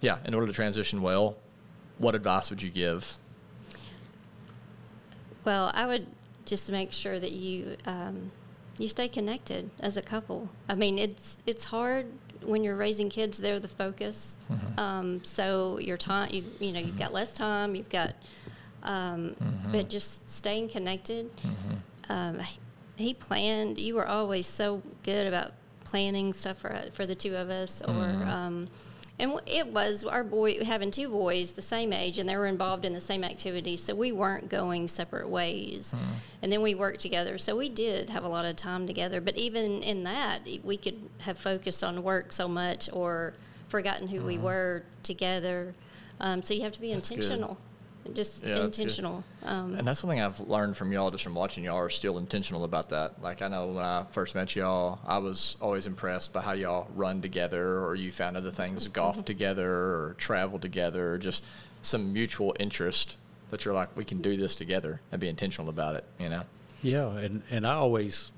[0.00, 1.36] yeah, in order to transition well,
[1.98, 3.18] what advice would you give?
[5.44, 6.06] Well, I would
[6.44, 8.30] just make sure that you um,
[8.78, 10.48] you stay connected as a couple.
[10.68, 12.06] I mean, it's it's hard
[12.44, 14.36] when you're raising kids; they're the focus.
[14.78, 17.74] Um, so your time, you you know, you've got less time.
[17.74, 18.14] You've got,
[18.82, 19.34] um,
[19.72, 21.30] but just staying connected.
[22.08, 22.38] Um,
[22.96, 23.78] he planned.
[23.78, 25.52] You were always so good about
[25.84, 27.92] planning stuff for for the two of us, or.
[29.20, 32.84] And it was our boy having two boys the same age, and they were involved
[32.84, 35.92] in the same activities, so we weren't going separate ways.
[36.40, 39.20] And then we worked together, so we did have a lot of time together.
[39.20, 43.34] But even in that, we could have focused on work so much or
[43.68, 45.74] forgotten who we were together.
[46.20, 47.10] Um, so you have to be That's
[47.48, 47.58] good.
[48.08, 49.24] Intentional, just Yeah, intentional.
[49.44, 52.64] Um, And that's something I've learned from y'all just from watching y'all are still intentional
[52.64, 53.22] about that.
[53.22, 56.88] Like I know when I first met y'all, I was always impressed by how y'all
[56.94, 61.44] run together or you found other things, golf together or travel together, or just
[61.82, 63.16] some mutual interest
[63.50, 66.42] that you're like, we can do this together and be intentional about it, you know?
[66.82, 68.30] Yeah, and, and I always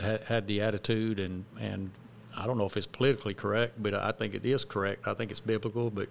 [0.00, 1.90] had, had the attitude, and, and
[2.36, 5.06] I don't know if it's politically correct, but I think it is correct.
[5.06, 6.08] I think it's biblical, but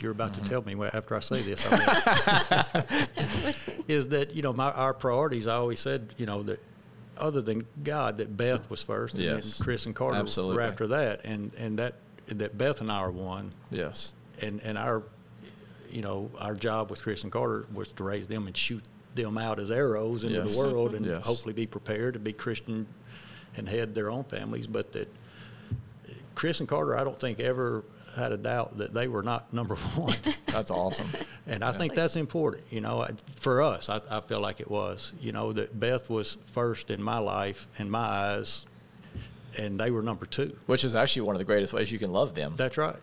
[0.00, 0.44] you're about Mm-hmm.
[0.44, 1.64] to tell me after I say this.
[3.88, 6.60] Is that, you know, my, our priorities, I always said, you know, that
[7.16, 9.58] other than God, that Beth was first, and Yes.
[9.58, 10.56] then Chris and Carter Absolutely.
[10.56, 11.94] were after that, and, and that,
[12.28, 14.12] that Beth and I are one, Yes.
[14.40, 15.02] and and our
[15.90, 18.82] you know our job with Chris and Carter was to raise them and shoot
[19.14, 20.56] them out as arrows into Yes.
[20.56, 21.24] the world and Yes.
[21.24, 22.86] hopefully be prepared to be Christian
[23.56, 25.08] and head their own families but that
[26.34, 29.74] Chris and Carter, I don't think ever had a doubt that they were not number
[29.96, 30.16] one.
[30.46, 31.08] That's awesome.
[31.46, 35.12] And I think that's important, you know, for us, I, I feel like it was,
[35.20, 38.66] you know, that Beth was first in my life, in my eyes,
[39.58, 40.56] and they were number two.
[40.66, 42.54] Which is actually one of the greatest ways you can love them.
[42.56, 42.96] That's right.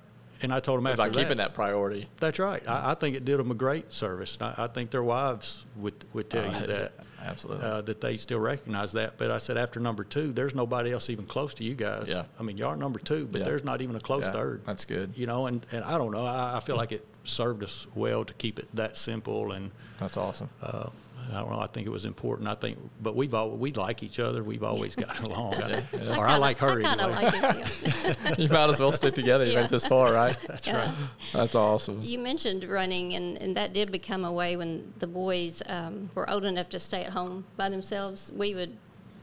[0.43, 2.07] And I told them after by keeping that priority.
[2.19, 2.67] That's right.
[2.67, 4.37] I, I think it did them a great service.
[4.41, 6.93] I, I think their wives would, would tell Uh, you that.
[7.23, 7.63] absolutely.
[7.65, 9.17] Uh, that they still recognize that.
[9.17, 12.05] But I said, after number two, there's nobody else even close to you guys.
[12.07, 12.23] Yeah.
[12.39, 13.45] I mean, y'all are number two, but Yeah.
[13.45, 14.65] there's not even a close Yeah, third.
[14.65, 15.13] that's good.
[15.15, 16.25] You know, and, and I don't know.
[16.25, 19.51] I, I feel like it served us well to keep it that simple.
[19.51, 20.49] And That's awesome.
[20.61, 20.89] uh,
[21.31, 21.59] I don't know.
[21.59, 22.49] I think it was important.
[22.49, 24.43] I think, but we've all we like each other.
[24.43, 25.53] We've always gotten along.
[25.55, 25.83] I-
[26.17, 27.11] Or I like her I anyway.
[27.11, 28.17] like it.
[28.27, 28.35] yeah.
[28.37, 29.45] you might as well stick together.
[29.45, 29.65] You made Yeah.
[29.65, 30.35] it this far, right?
[30.47, 30.77] That's Yeah.
[30.85, 30.95] right.
[31.31, 31.99] That's awesome.
[32.01, 36.27] You mentioned running, and, and that did become a way when the boys um, were
[36.29, 38.31] old enough to stay at home by themselves.
[38.35, 38.75] We would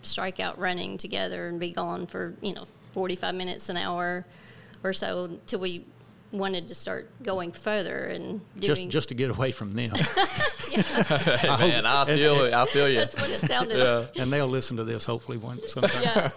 [0.03, 4.25] strike out running together and be gone for, you know, 45 minutes, an hour
[4.85, 5.85] or so till we
[6.31, 8.91] wanted to start going further and Just doing.
[8.91, 9.91] just to get away from them,
[10.69, 12.53] Hey, man, I feel it.
[12.53, 12.97] I feel you.
[12.99, 14.23] that's what it sounded Yeah.
[14.23, 16.03] and they'll listen to this hopefully one sometime.
[16.03, 16.31] Yeah.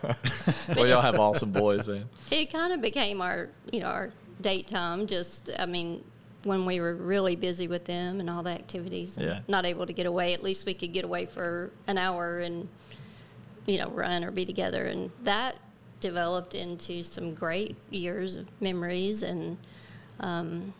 [0.75, 2.05] Well, y'all have awesome boys, man.
[2.31, 6.03] it kind of became our you know our date time just i mean
[6.45, 9.39] when we were really busy with them and all the activities and Yeah.
[9.47, 12.67] not able to get away at least we could get away for an hour and
[13.67, 15.57] you know run or be together and that
[15.99, 19.57] developed into some great years of memories and
[20.21, 20.73] um,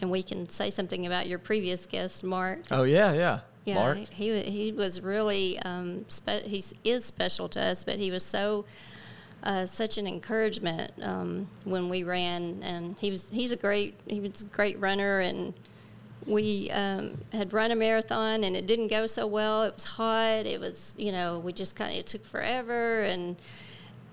[0.00, 3.40] and we can say something about your previous guest mark Oh yeah, yeah.
[3.64, 3.98] yeah, Mark.
[4.12, 8.64] he he was really um, spe- he is special to us, but he was so
[9.42, 14.20] uh, such an encouragement um, when we ran, and he was he's a great he
[14.20, 15.54] was a great runner, and
[16.26, 19.64] we um, had run a marathon, and it didn't go so well.
[19.64, 20.46] It was hot.
[20.46, 23.36] It was you know we just kind of it took forever, and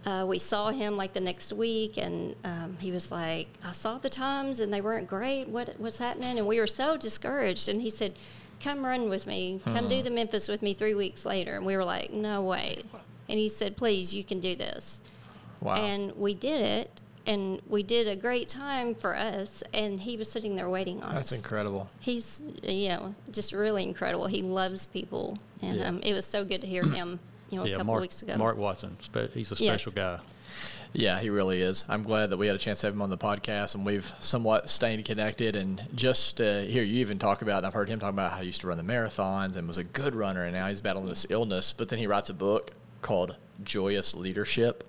[0.06, 3.98] uh, we saw him like the next week, and um, he was like, "I saw
[3.98, 5.48] the times, and they weren't great.
[5.48, 7.70] What what's happening?" And we were so discouraged.
[7.70, 8.14] And he said,
[8.60, 9.60] "Come run with me.
[9.64, 12.84] Come do the Memphis with me three weeks later." And we were like, "No way."
[13.30, 15.02] And he said, "Please, you can do this."
[15.62, 15.76] Wow.
[15.76, 19.62] And we did it, and we did a great time for us.
[19.72, 21.30] And he was sitting there waiting on That's us.
[21.30, 21.92] That's incredible.
[22.00, 24.26] He's you know just really incredible.
[24.26, 25.88] He loves people, and Yeah.
[25.90, 27.20] um, it was so good to hear him.
[27.52, 28.38] You know, a Yeah, couple Mark, weeks ago.
[28.38, 28.98] Mark Watson.
[29.34, 29.82] He's a Yes.
[29.82, 30.20] special guy.
[30.94, 31.86] Yeah, he really is.
[31.88, 34.12] I'm glad that we had a chance to have him on the podcast, and we've
[34.20, 35.56] somewhat stayed connected.
[35.56, 38.40] And just uh, hear you even talk about, and I've heard him talk about how
[38.40, 41.08] he used to run the marathons and was a good runner, and now he's battling
[41.08, 41.72] this illness.
[41.72, 44.84] But then he writes a book called Joyous Leadership.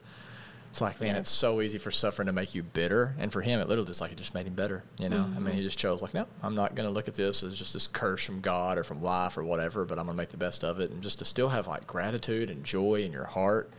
[0.73, 1.21] It's like, man, Yeah.
[1.21, 4.01] it's so easy for suffering to make you bitter, and for him, it literally just
[4.01, 4.83] like it just made him better.
[4.97, 5.61] You know, I mean, he mm-hmm.
[5.65, 8.25] just chose like, no, I'm not going to look at this as just this curse
[8.25, 10.81] from God or from life or whatever, but I'm going to make the best of
[10.81, 13.71] it, and just to still have like gratitude and joy in your heart.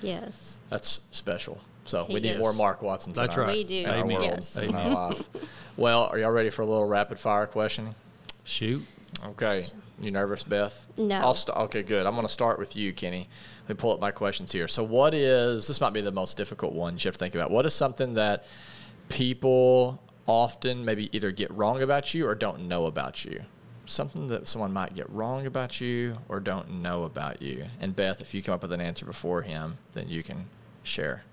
[0.00, 0.58] Yes.
[0.70, 1.60] That's special.
[1.84, 2.38] So He we need is.
[2.38, 3.14] more Mark Watsons.
[3.14, 3.52] That's our, right.
[3.52, 3.80] We do.
[3.80, 4.16] In our Amen.
[4.16, 4.56] world, Yes.
[4.56, 5.28] in our life.
[5.76, 7.94] Well, are y'all ready for a little rapid fire questioning?
[8.44, 8.86] Shoot.
[9.22, 9.66] Okay.
[10.00, 10.86] You nervous, Beth?
[10.98, 11.16] No.
[11.16, 12.06] I'll st- okay, good.
[12.06, 13.28] I'm going to start with you, Kenny.
[13.72, 14.68] Let me pull up my questions here.
[14.68, 15.80] So, what is this?
[15.80, 17.50] Might be the most difficult one you have to think about.
[17.50, 18.44] What is something that
[19.08, 23.40] people often maybe either get wrong about you or don't know about you?
[23.86, 27.64] Something that someone might get wrong about you or don't know about you.
[27.80, 30.44] And Beth, if you come up with an answer before him, then you can
[30.82, 31.24] share.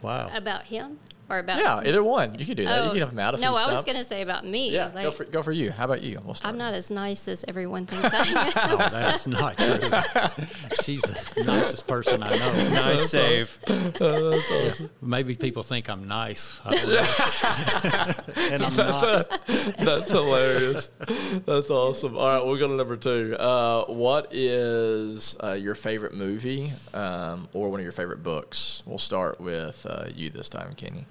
[0.00, 0.30] Wow.
[0.32, 0.98] About him
[1.30, 2.38] or about Yeah, either one.
[2.38, 2.76] You can do that.
[2.76, 4.44] you Oh, can help him out if no, he's I was going to say about
[4.46, 4.70] me.
[4.70, 5.70] Yeah, go for go for you.
[5.70, 6.20] How about you?
[6.24, 6.36] We'll.
[6.44, 8.52] I'm not as nice as everyone thinks I am.
[8.72, 9.66] Oh, that's not true.
[10.82, 12.52] She's the nicest person I know.
[12.82, 13.58] Nice save.
[15.00, 16.60] Maybe people think I'm nice.
[16.64, 18.44] I don't know.
[18.54, 19.04] and I'm That's, not.
[19.04, 20.88] a, that's hilarious.
[21.46, 22.16] That's awesome.
[22.16, 23.36] All right, we'll go to number two.
[23.38, 28.82] Uh, what is uh, your favorite movie um, or one of your favorite books?
[28.86, 31.06] We'll start with uh, you this time, Kenny.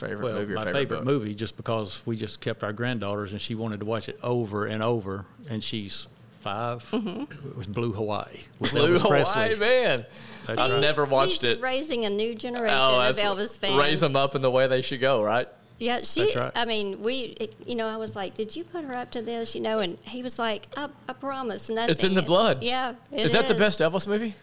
[0.00, 1.04] Favorite Well, movie or my favorite, favorite book?
[1.06, 4.66] movie, just because we just kept our granddaughters and she wanted to watch it over
[4.66, 6.06] and over, and she's
[6.40, 8.26] 5 It was Blue Hawaii
[8.60, 8.76] with Mm-hmm.
[8.76, 9.58] Blue Elvis Hawaii, Presley.
[9.58, 10.06] man.
[10.44, 11.60] That's I've never watched He's it.
[11.60, 13.16] raising a new generation Oh, of.
[13.16, 13.76] Elvis fans.
[13.78, 15.48] Raise them up in the way they should go, right?
[15.78, 16.34] Yeah, she.
[16.34, 16.52] Right.
[16.54, 17.36] I mean, we.
[17.66, 19.98] You know, I was like, "Did you put her up to this?" You know, and
[20.02, 22.62] he was like, "I, I promise, nothing." It's in the blood.
[22.62, 24.34] Yeah, it is that the best Elvis movie?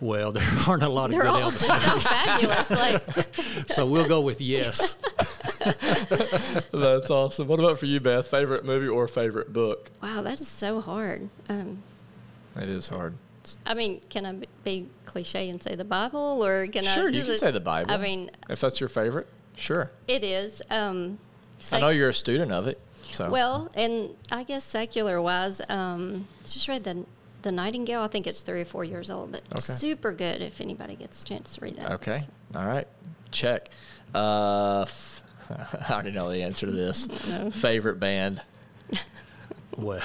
[0.00, 2.70] Well, there aren't a lot of They're good all Elvis just so movies, fabulous.
[2.70, 3.34] Like,
[3.68, 4.94] so we'll go with yes.
[6.72, 7.48] That's awesome.
[7.48, 8.26] What about for you, Beth?
[8.28, 9.90] Favorite movie or favorite book?
[10.02, 11.28] wow, that is so hard.
[11.48, 11.82] Um,
[12.56, 13.14] It is hard.
[13.64, 16.90] I mean, can I be- be cliche and say the Bible, or can I?
[16.94, 17.90] Sure, you can it- say the Bible.
[17.92, 19.90] I mean, if that's your favorite, sure.
[20.08, 20.62] it is.
[20.70, 21.18] Um,
[21.72, 22.80] I know you're a student of it.
[23.12, 27.06] So Well, and I guess secular wise, um, just read the
[27.42, 29.60] The Nightingale, I think it's three or four years old, but Okay.
[29.60, 31.92] super good if anybody gets a chance to read that.
[31.92, 32.22] Okay.
[32.54, 32.86] All right.
[33.30, 33.68] Check.
[34.14, 35.22] Uh, f-
[35.88, 37.06] I already know the answer to this.
[37.52, 38.40] Favorite band?
[39.76, 40.00] Well,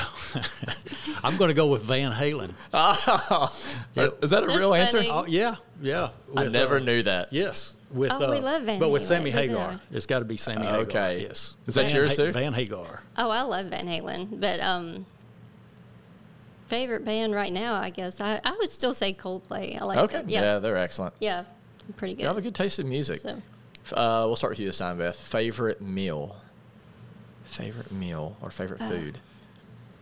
[1.24, 2.52] I'm going to go with Van Halen.
[2.74, 4.10] Yeah.
[4.22, 5.02] Is that a That's real answer?
[5.10, 6.10] Oh yeah, yeah.
[6.36, 7.32] I never uh, knew that.
[7.32, 9.08] Yes, with Oh, we uh, love Van but with Halen.
[9.08, 9.80] Sammy Hagar.
[9.92, 10.80] It's got to be Sammy Hagar.
[10.82, 11.22] Okay.
[11.22, 11.56] Yes.
[11.68, 12.32] Is that Van yours too?
[12.34, 13.02] Van Hagar.
[13.18, 15.06] Oh, I love Van Halen, but um,
[16.72, 19.80] favorite band right now, I guess I, I would still say Coldplay.
[19.80, 20.18] I like Okay.
[20.20, 20.30] them.
[20.30, 20.42] Yeah.
[20.42, 21.14] Yeah, they're excellent.
[21.20, 21.44] yeah,
[21.98, 22.22] pretty good.
[22.22, 23.20] You have a good taste in music.
[23.20, 23.42] So,
[23.94, 25.18] Uh, we'll start with you this time, Beth.
[25.20, 26.38] Favorite meal?
[27.44, 29.18] Favorite meal or favorite Uh, food?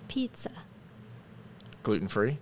[0.08, 0.52] pizza.
[1.84, 2.38] Gluten free?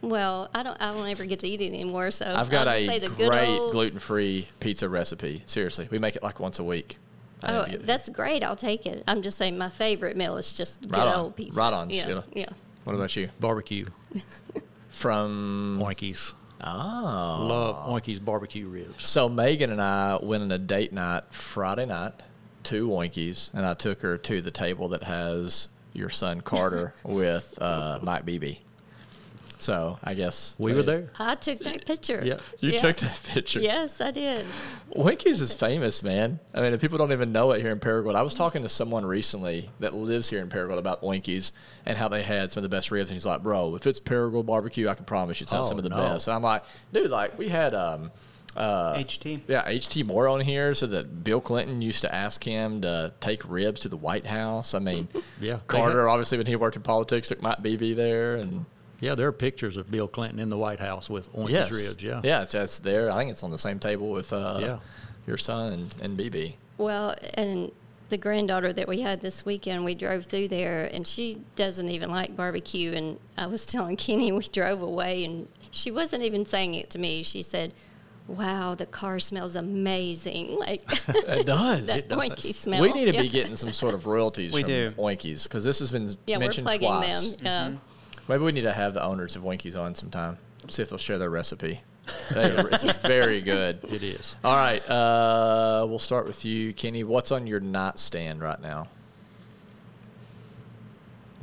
[0.00, 0.80] Well, I don't.
[0.82, 2.10] I don't ever get to eat it anymore.
[2.10, 5.42] So I've got a say the great old- gluten free pizza recipe.
[5.46, 6.98] Seriously, we make it like once a week.
[7.42, 8.42] I Oh, need to get- that's great.
[8.44, 9.02] I'll take it.
[9.08, 11.14] I'm just saying my favorite meal is just good Right on.
[11.18, 11.58] old pizza.
[11.58, 12.24] Right on, Yeah, Sheila.
[12.34, 12.46] yeah.
[12.84, 13.28] What about you?
[13.40, 13.86] Barbecue.
[14.88, 16.34] From Oinkies.
[16.62, 19.06] oh, Love Oinkies barbecue ribs.
[19.08, 22.12] So Megan and I went on a date night Friday night
[22.64, 27.58] to Oinkies, and I took her to the table that has your son Carter with
[27.60, 28.58] uh, Mike Beebe.
[29.62, 31.10] So I guess We they- were there.
[31.20, 32.20] I took that picture.
[32.24, 32.38] Yeah.
[32.58, 32.78] You Yeah.
[32.78, 33.60] took that picture.
[33.60, 34.44] Yes, I did.
[34.96, 36.40] Oinkies is famous, man.
[36.52, 38.16] I mean, people don't even know it here in Paragould.
[38.16, 41.52] I was talking to someone recently that lives here in Paragould about Oinkies
[41.86, 43.10] and how they had some of the best ribs.
[43.10, 45.68] And he's like, bro, if it's Paragould barbecue, I can promise you it's not Oh,
[45.68, 45.96] some of the no.
[45.96, 46.26] best.
[46.26, 47.74] And I'm like, dude, like, we had.
[47.74, 48.10] um
[48.54, 49.40] uh, HT.
[49.48, 53.48] Yeah, HT Moore on here, so that Bill Clinton used to ask him to take
[53.48, 54.74] ribs to the White House.
[54.74, 55.08] I mean,
[55.40, 58.66] Yeah, Carter, had- obviously, when he worked in politics, took Mike Beebe there, and
[59.02, 62.02] Yeah, there are pictures of Bill Clinton in the White House with Oinkies yes, ribs.
[62.02, 62.20] Yeah.
[62.22, 63.10] yeah, it's, it's there.
[63.10, 64.78] I think it's on the same table with uh, Yeah.
[65.26, 66.52] your son and, and Beebe.
[66.78, 67.72] Well, and
[68.10, 72.10] the granddaughter that we had this weekend, we drove through there, and she doesn't even
[72.12, 72.92] like barbecue.
[72.92, 76.98] And I was telling Kenny, we drove away, and she wasn't even saying it to
[77.00, 77.24] me.
[77.24, 77.72] She said,
[78.28, 81.86] "Wow, the car smells amazing!" Like It does.
[81.86, 82.18] that It does.
[82.18, 82.82] oinky smell.
[82.82, 83.22] We need to Yeah.
[83.22, 84.90] be getting some sort of royalties We from do.
[84.98, 87.32] Oinkies because this has been Yeah, we're mentioned plugging twice.
[87.32, 87.40] them.
[87.72, 87.78] Yeah.
[88.28, 90.38] Maybe we need to have the owners of Oinkies on sometime.
[90.68, 91.80] See if they'll share their recipe.
[92.34, 93.78] They, it's very good.
[93.90, 94.34] It is.
[94.44, 97.04] All right, uh, we'll start with you, Kenny.
[97.04, 98.88] What's on your nightstand right now?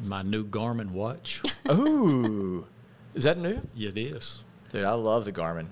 [0.08, 1.42] My new Garmin watch.
[1.72, 2.66] Ooh,
[3.14, 3.62] is that new?
[3.78, 4.42] it is.
[4.72, 5.66] Dude, I love the Garmin.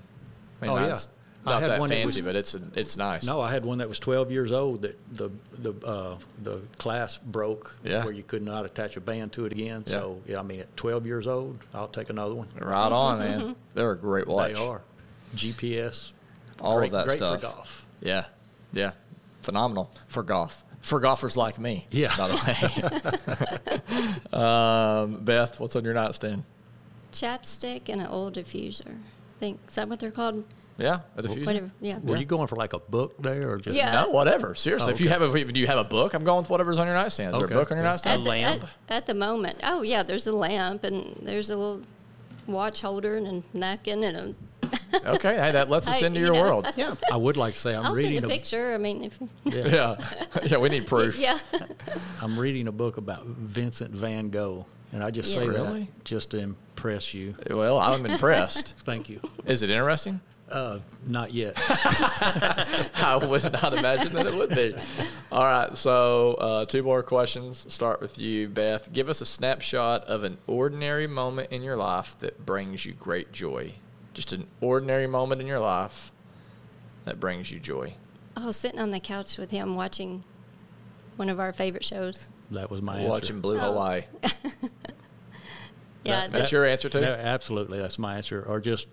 [0.60, 0.96] I mean, Oh, yeah.
[1.44, 3.24] Mine's I Not had that one that fancy, was- but it's it's nice.
[3.26, 7.16] No, I had one that was 12 years old that the the uh, the class
[7.18, 8.04] broke Yeah.
[8.04, 9.82] where you could not attach a band to it again.
[9.86, 9.92] Yeah.
[9.92, 12.48] So yeah, I mean at 12 years old, I'll take another one.
[12.60, 13.56] Right on, man.
[13.74, 14.52] They're a great watch.
[14.52, 14.82] They are
[15.34, 16.12] GPS.
[16.60, 17.40] All great, of that great stuff.
[17.40, 17.86] for golf.
[18.00, 18.24] Yeah,
[18.72, 18.92] yeah,
[19.42, 20.64] phenomenal for golf.
[20.80, 22.14] For golfers like me, Yeah.
[22.16, 23.78] By the
[24.32, 26.44] way, um, Beth, what's on your nightstand?
[27.12, 28.88] Chapstick and an old diffuser.
[28.92, 30.44] I think is that what they're called?
[30.78, 31.46] Yeah, a diffuser.
[31.46, 31.70] Whatever.
[31.80, 31.98] Yeah.
[31.98, 33.76] Were you going for like a book there or just?
[33.76, 33.92] Yeah.
[34.02, 34.54] No, whatever.
[34.54, 36.14] Seriously, Oh, if you have a, do you have a book?
[36.14, 37.30] I'm going with whatever's on your nightstand.
[37.34, 37.54] Is there Okay.
[37.54, 37.90] a book on your Yeah.
[37.90, 38.20] nightstand?
[38.20, 38.62] At the, lamp?
[38.62, 39.58] At, at the moment.
[39.64, 41.82] Oh yeah, there's a lamp and there's a little
[42.46, 44.34] watch holder and a napkin and a.
[45.14, 46.42] okay, hey, that lets us Hey, into you your know.
[46.42, 46.68] world.
[46.76, 46.94] Yeah.
[47.10, 48.72] I would like to say I'm I'll send reading a picture.
[48.74, 49.96] I mean, if Yeah, Yeah,
[50.44, 51.18] yeah, we need proof.
[51.20, 51.38] yeah.
[52.22, 55.80] I'm reading a book about Vincent Van Gogh, and I just say Really?
[55.84, 57.34] that just to impress you.
[57.50, 58.74] Well, I'm impressed.
[58.80, 59.20] Thank you.
[59.46, 60.20] Is it interesting?
[60.50, 61.54] Uh, not yet.
[61.58, 64.74] I would not imagine that it would be.
[65.30, 67.70] All right, so uh, two more questions.
[67.72, 68.90] Start with you, Beth.
[68.92, 73.30] Give us a snapshot of an ordinary moment in your life that brings you great
[73.32, 73.74] joy.
[74.14, 76.12] Just an ordinary moment in your life
[77.04, 77.94] that brings you joy.
[78.36, 80.24] I was sitting on the couch with him watching
[81.16, 82.28] one of our favorite shows.
[82.52, 83.08] That was my answer.
[83.10, 83.72] Watching Blue Oh.
[83.72, 84.02] Hawaii.
[86.04, 87.00] Yeah, That- that's that- your answer too.
[87.00, 88.42] Yeah, absolutely, that's my answer.
[88.46, 88.86] Or just,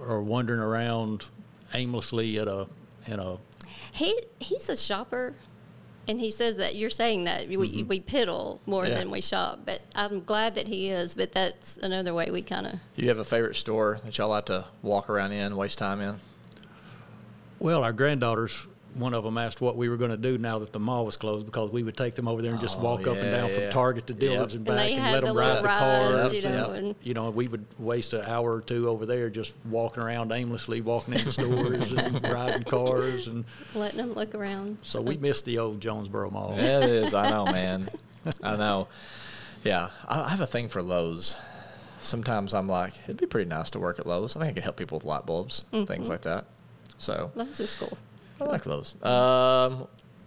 [0.00, 1.26] or wandering around
[1.74, 2.66] aimlessly at a,
[3.06, 3.38] in a,
[3.92, 5.34] he he's a shopper,
[6.08, 7.88] and he says that you're saying that we mm-hmm.
[7.88, 8.96] we piddle more Yeah.
[8.96, 9.60] than we shop.
[9.64, 11.14] But I'm glad that he is.
[11.14, 14.28] But that's another way we kind of Do you have a favorite store that y'all
[14.28, 16.16] like to walk around in, waste time in?
[17.58, 20.72] well, our granddaughters, one of them asked what we were going to do now that
[20.72, 23.06] the mall was closed because we would take them over there and just Oh, walk
[23.06, 23.54] up and down yeah.
[23.54, 24.20] from Target to Yep.
[24.20, 26.32] Dillard's and And back they and let the them little ride the rides, cars.
[26.32, 29.30] you and, know, and- you know, we would waste an hour or two over there
[29.30, 33.26] just walking around aimlessly, walking in stores and riding cars.
[33.28, 33.44] And
[33.74, 34.78] letting them look around.
[34.82, 36.54] so we missed the old Jonesboro Mall.
[36.56, 37.14] Yeah, it is.
[37.14, 37.86] I know, man.
[38.42, 38.88] I know.
[39.64, 41.36] Yeah, I I have a thing for Lowe's.
[42.00, 44.34] Sometimes I'm like, it'd be pretty nice to work at Lowe's.
[44.34, 46.04] I think I could help people with light bulbs, things mm-hmm.
[46.04, 46.46] like that.
[46.96, 47.96] So Lowe's is cool.
[48.40, 48.94] I like those.
[49.04, 49.86] Um,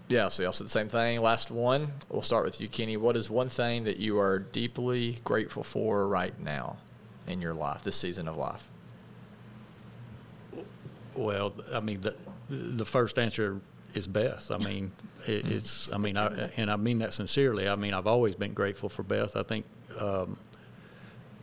[0.09, 1.21] yeah, so y'all said the same thing.
[1.21, 1.93] Last one.
[2.09, 2.97] We'll start with you, Kenny.
[2.97, 6.77] What is one thing that you are deeply grateful for right now?
[7.25, 8.67] in your life, this season of life?
[11.15, 12.15] Well, I mean, the,
[12.49, 13.61] the first answer
[13.93, 14.51] is Beth.
[14.51, 14.91] I mean,
[15.25, 15.53] it, Mm-hmm.
[15.57, 17.69] it's, I mean, I, and I mean that sincerely.
[17.69, 19.37] I mean, I've always been grateful for Beth.
[19.37, 19.65] I think,
[19.99, 20.35] um,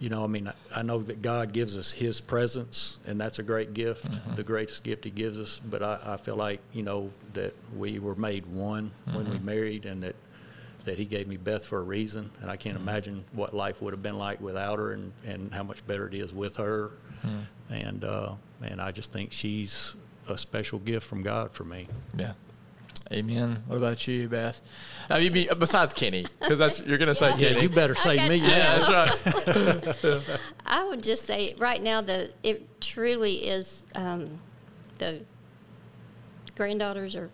[0.01, 3.38] you know, I mean, I, I know that God gives us His presence, and that's
[3.38, 4.34] a great gift, Mm-hmm.
[4.34, 5.61] the greatest gift He gives us.
[5.70, 9.32] But I, I feel like, you know, that we were made one when Mm-hmm.
[9.32, 10.16] we married, and that
[10.86, 12.30] that He gave me Beth for a reason.
[12.40, 12.88] And I can't Mm-hmm.
[12.88, 16.14] imagine what life would have been like without her, and, and how much better it
[16.14, 16.92] is with her.
[17.24, 17.74] Mm-hmm.
[17.74, 18.32] And uh,
[18.62, 19.94] and I just think she's
[20.28, 21.86] a special gift from God for me.
[22.16, 22.32] Yeah.
[23.12, 23.58] Amen.
[23.66, 24.61] What about you, Beth?
[25.11, 27.36] Uh, you mean, besides Kenny, because that's you're gonna say Yeah.
[27.48, 27.62] Kenny.
[27.62, 28.40] You better say got- me.
[28.40, 29.04] I yeah, Yeah.
[29.04, 30.40] that's right.
[30.64, 34.38] I would just say right now that it truly is um,
[34.98, 35.22] the
[36.54, 37.30] granddaughters are,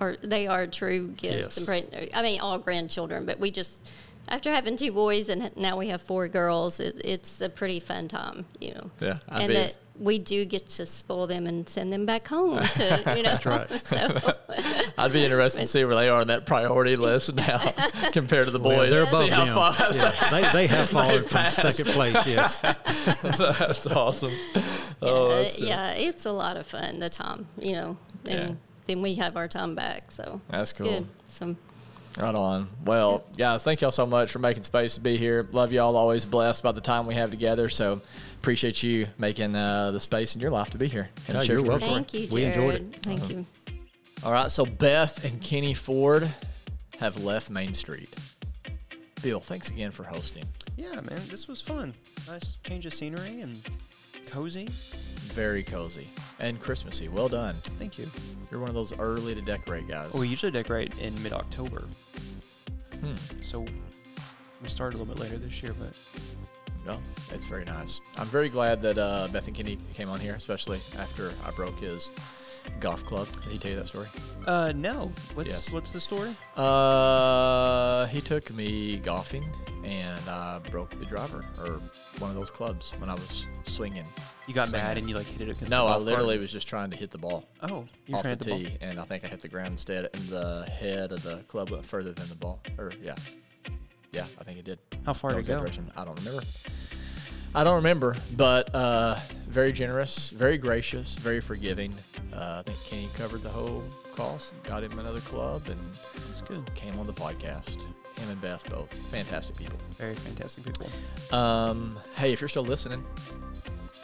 [0.00, 1.58] or they are true gifts.
[1.58, 1.68] Yes.
[1.68, 3.88] And I mean, all grandchildren, but we just
[4.28, 8.08] after having two boys and now we have four girls, it, it's a pretty fun
[8.08, 8.90] time, you know.
[9.00, 9.68] Yeah, I and bet.
[9.70, 13.38] that we do get to spoil them and send them back home to, you know.
[13.44, 13.68] right.
[13.70, 14.32] so
[14.98, 17.58] I'd be interested to see where they are on that priority list now
[18.12, 18.90] compared to the Well, boys.
[18.92, 19.54] they're See above how them.
[19.54, 22.14] far- Yeah, they, they have fallen from second place.
[22.26, 22.58] Yes.
[22.58, 24.32] that's awesome.
[25.02, 26.98] Oh, that's, yeah, it's a lot of fun.
[27.00, 27.96] The time, you know,
[28.28, 28.54] and Yeah.
[28.86, 30.10] then we have our time back.
[30.10, 30.86] So That's cool.
[30.86, 31.06] Good.
[31.26, 31.56] So
[32.20, 32.68] Right on.
[32.84, 35.46] Well, guys, thank y'all so much for making space to be here.
[35.52, 35.96] Love y'all.
[35.96, 37.68] Always blessed by the time we have together.
[37.68, 38.00] So
[38.40, 41.10] appreciate you making uh, the space in your life to be here.
[41.28, 41.88] and Yeah, share you're welcome.
[41.88, 42.32] thank you, Jared.
[42.32, 43.02] We enjoyed it.
[43.02, 43.46] Thank you.
[44.24, 44.50] All right.
[44.50, 46.28] So Beth and Kenny Ford
[46.98, 48.12] have left Main Street.
[49.22, 50.44] Bill, thanks again for hosting.
[50.76, 51.94] Yeah, man, this was fun.
[52.28, 53.60] Nice change of scenery and
[54.26, 54.68] cozy.
[55.32, 56.08] Very cozy
[56.40, 57.08] and Christmassy.
[57.08, 57.54] Well done.
[57.78, 58.06] Thank you.
[58.50, 60.12] You're one of those early to decorate guys.
[60.12, 61.84] Well, we usually decorate in mid-October,
[63.00, 63.14] Hmm.
[63.42, 63.60] so
[64.62, 65.72] we started a little bit later this year.
[65.78, 65.92] But
[66.86, 66.98] No,
[67.32, 68.00] it's very nice.
[68.16, 71.78] I'm very glad that uh, Beth and Kenny came on here, especially after I broke
[71.80, 72.10] his
[72.80, 73.26] golf club.
[73.44, 74.06] Did he tell you that story?
[74.46, 75.72] uh, no, what's Yes.
[75.72, 76.34] what's the story?
[76.56, 79.44] Uh, he took me golfing,
[79.84, 81.80] and I broke the driver or
[82.18, 84.04] one of those clubs when I was swinging.
[84.46, 86.34] You got Swing mad and you like hit it against No, the I golf literally
[86.36, 86.40] cart?
[86.40, 88.70] was just trying to hit the ball Oh, you off the trying to hit the
[88.70, 91.70] tee, and I think I hit the ground instead, and the head of the club
[91.70, 92.60] went further than the ball.
[92.78, 93.14] Or yeah,
[94.12, 94.78] yeah, I think it did.
[95.04, 95.52] How far No to go?
[95.58, 95.92] exaggeration.
[95.96, 96.42] I don't remember.
[97.58, 101.92] I don't remember, but uh, very generous, very gracious, very forgiving.
[102.32, 103.82] Uh, I think Kenny covered the whole
[104.14, 105.80] cost, got him another club, and
[106.14, 106.72] That's good.
[106.76, 107.82] came on the podcast.
[107.82, 109.76] Him and Beth both fantastic people.
[109.96, 110.88] Very fantastic people.
[111.36, 113.04] Um, hey, if you're still listening,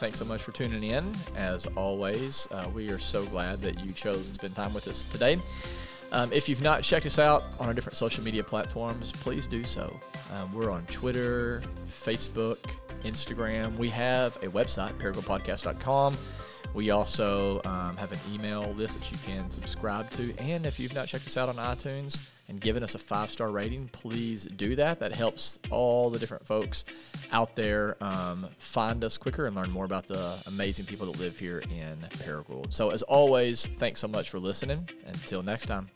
[0.01, 1.13] thanks so much for tuning in.
[1.37, 5.03] As always, uh, we are so glad that you chose to spend time with us
[5.03, 5.37] today.
[6.11, 9.63] Um, if you've not checked us out on our different social media platforms, please do
[9.63, 9.99] so.
[10.31, 12.57] Um, we're on Twitter, Facebook,
[13.03, 13.77] Instagram.
[13.77, 16.17] We have a website, paragopodcast.com.
[16.73, 20.35] We also um, have an email list that you can subscribe to.
[20.37, 23.49] And if you've not checked us out on iTunes and given us a five star
[23.51, 24.99] rating, please do that.
[24.99, 26.85] That helps all the different folks
[27.31, 31.37] out there um, find us quicker and learn more about the amazing people that live
[31.39, 32.71] here in Paragould.
[32.71, 34.87] So, as always, thanks so much for listening.
[35.05, 35.89] Until next time.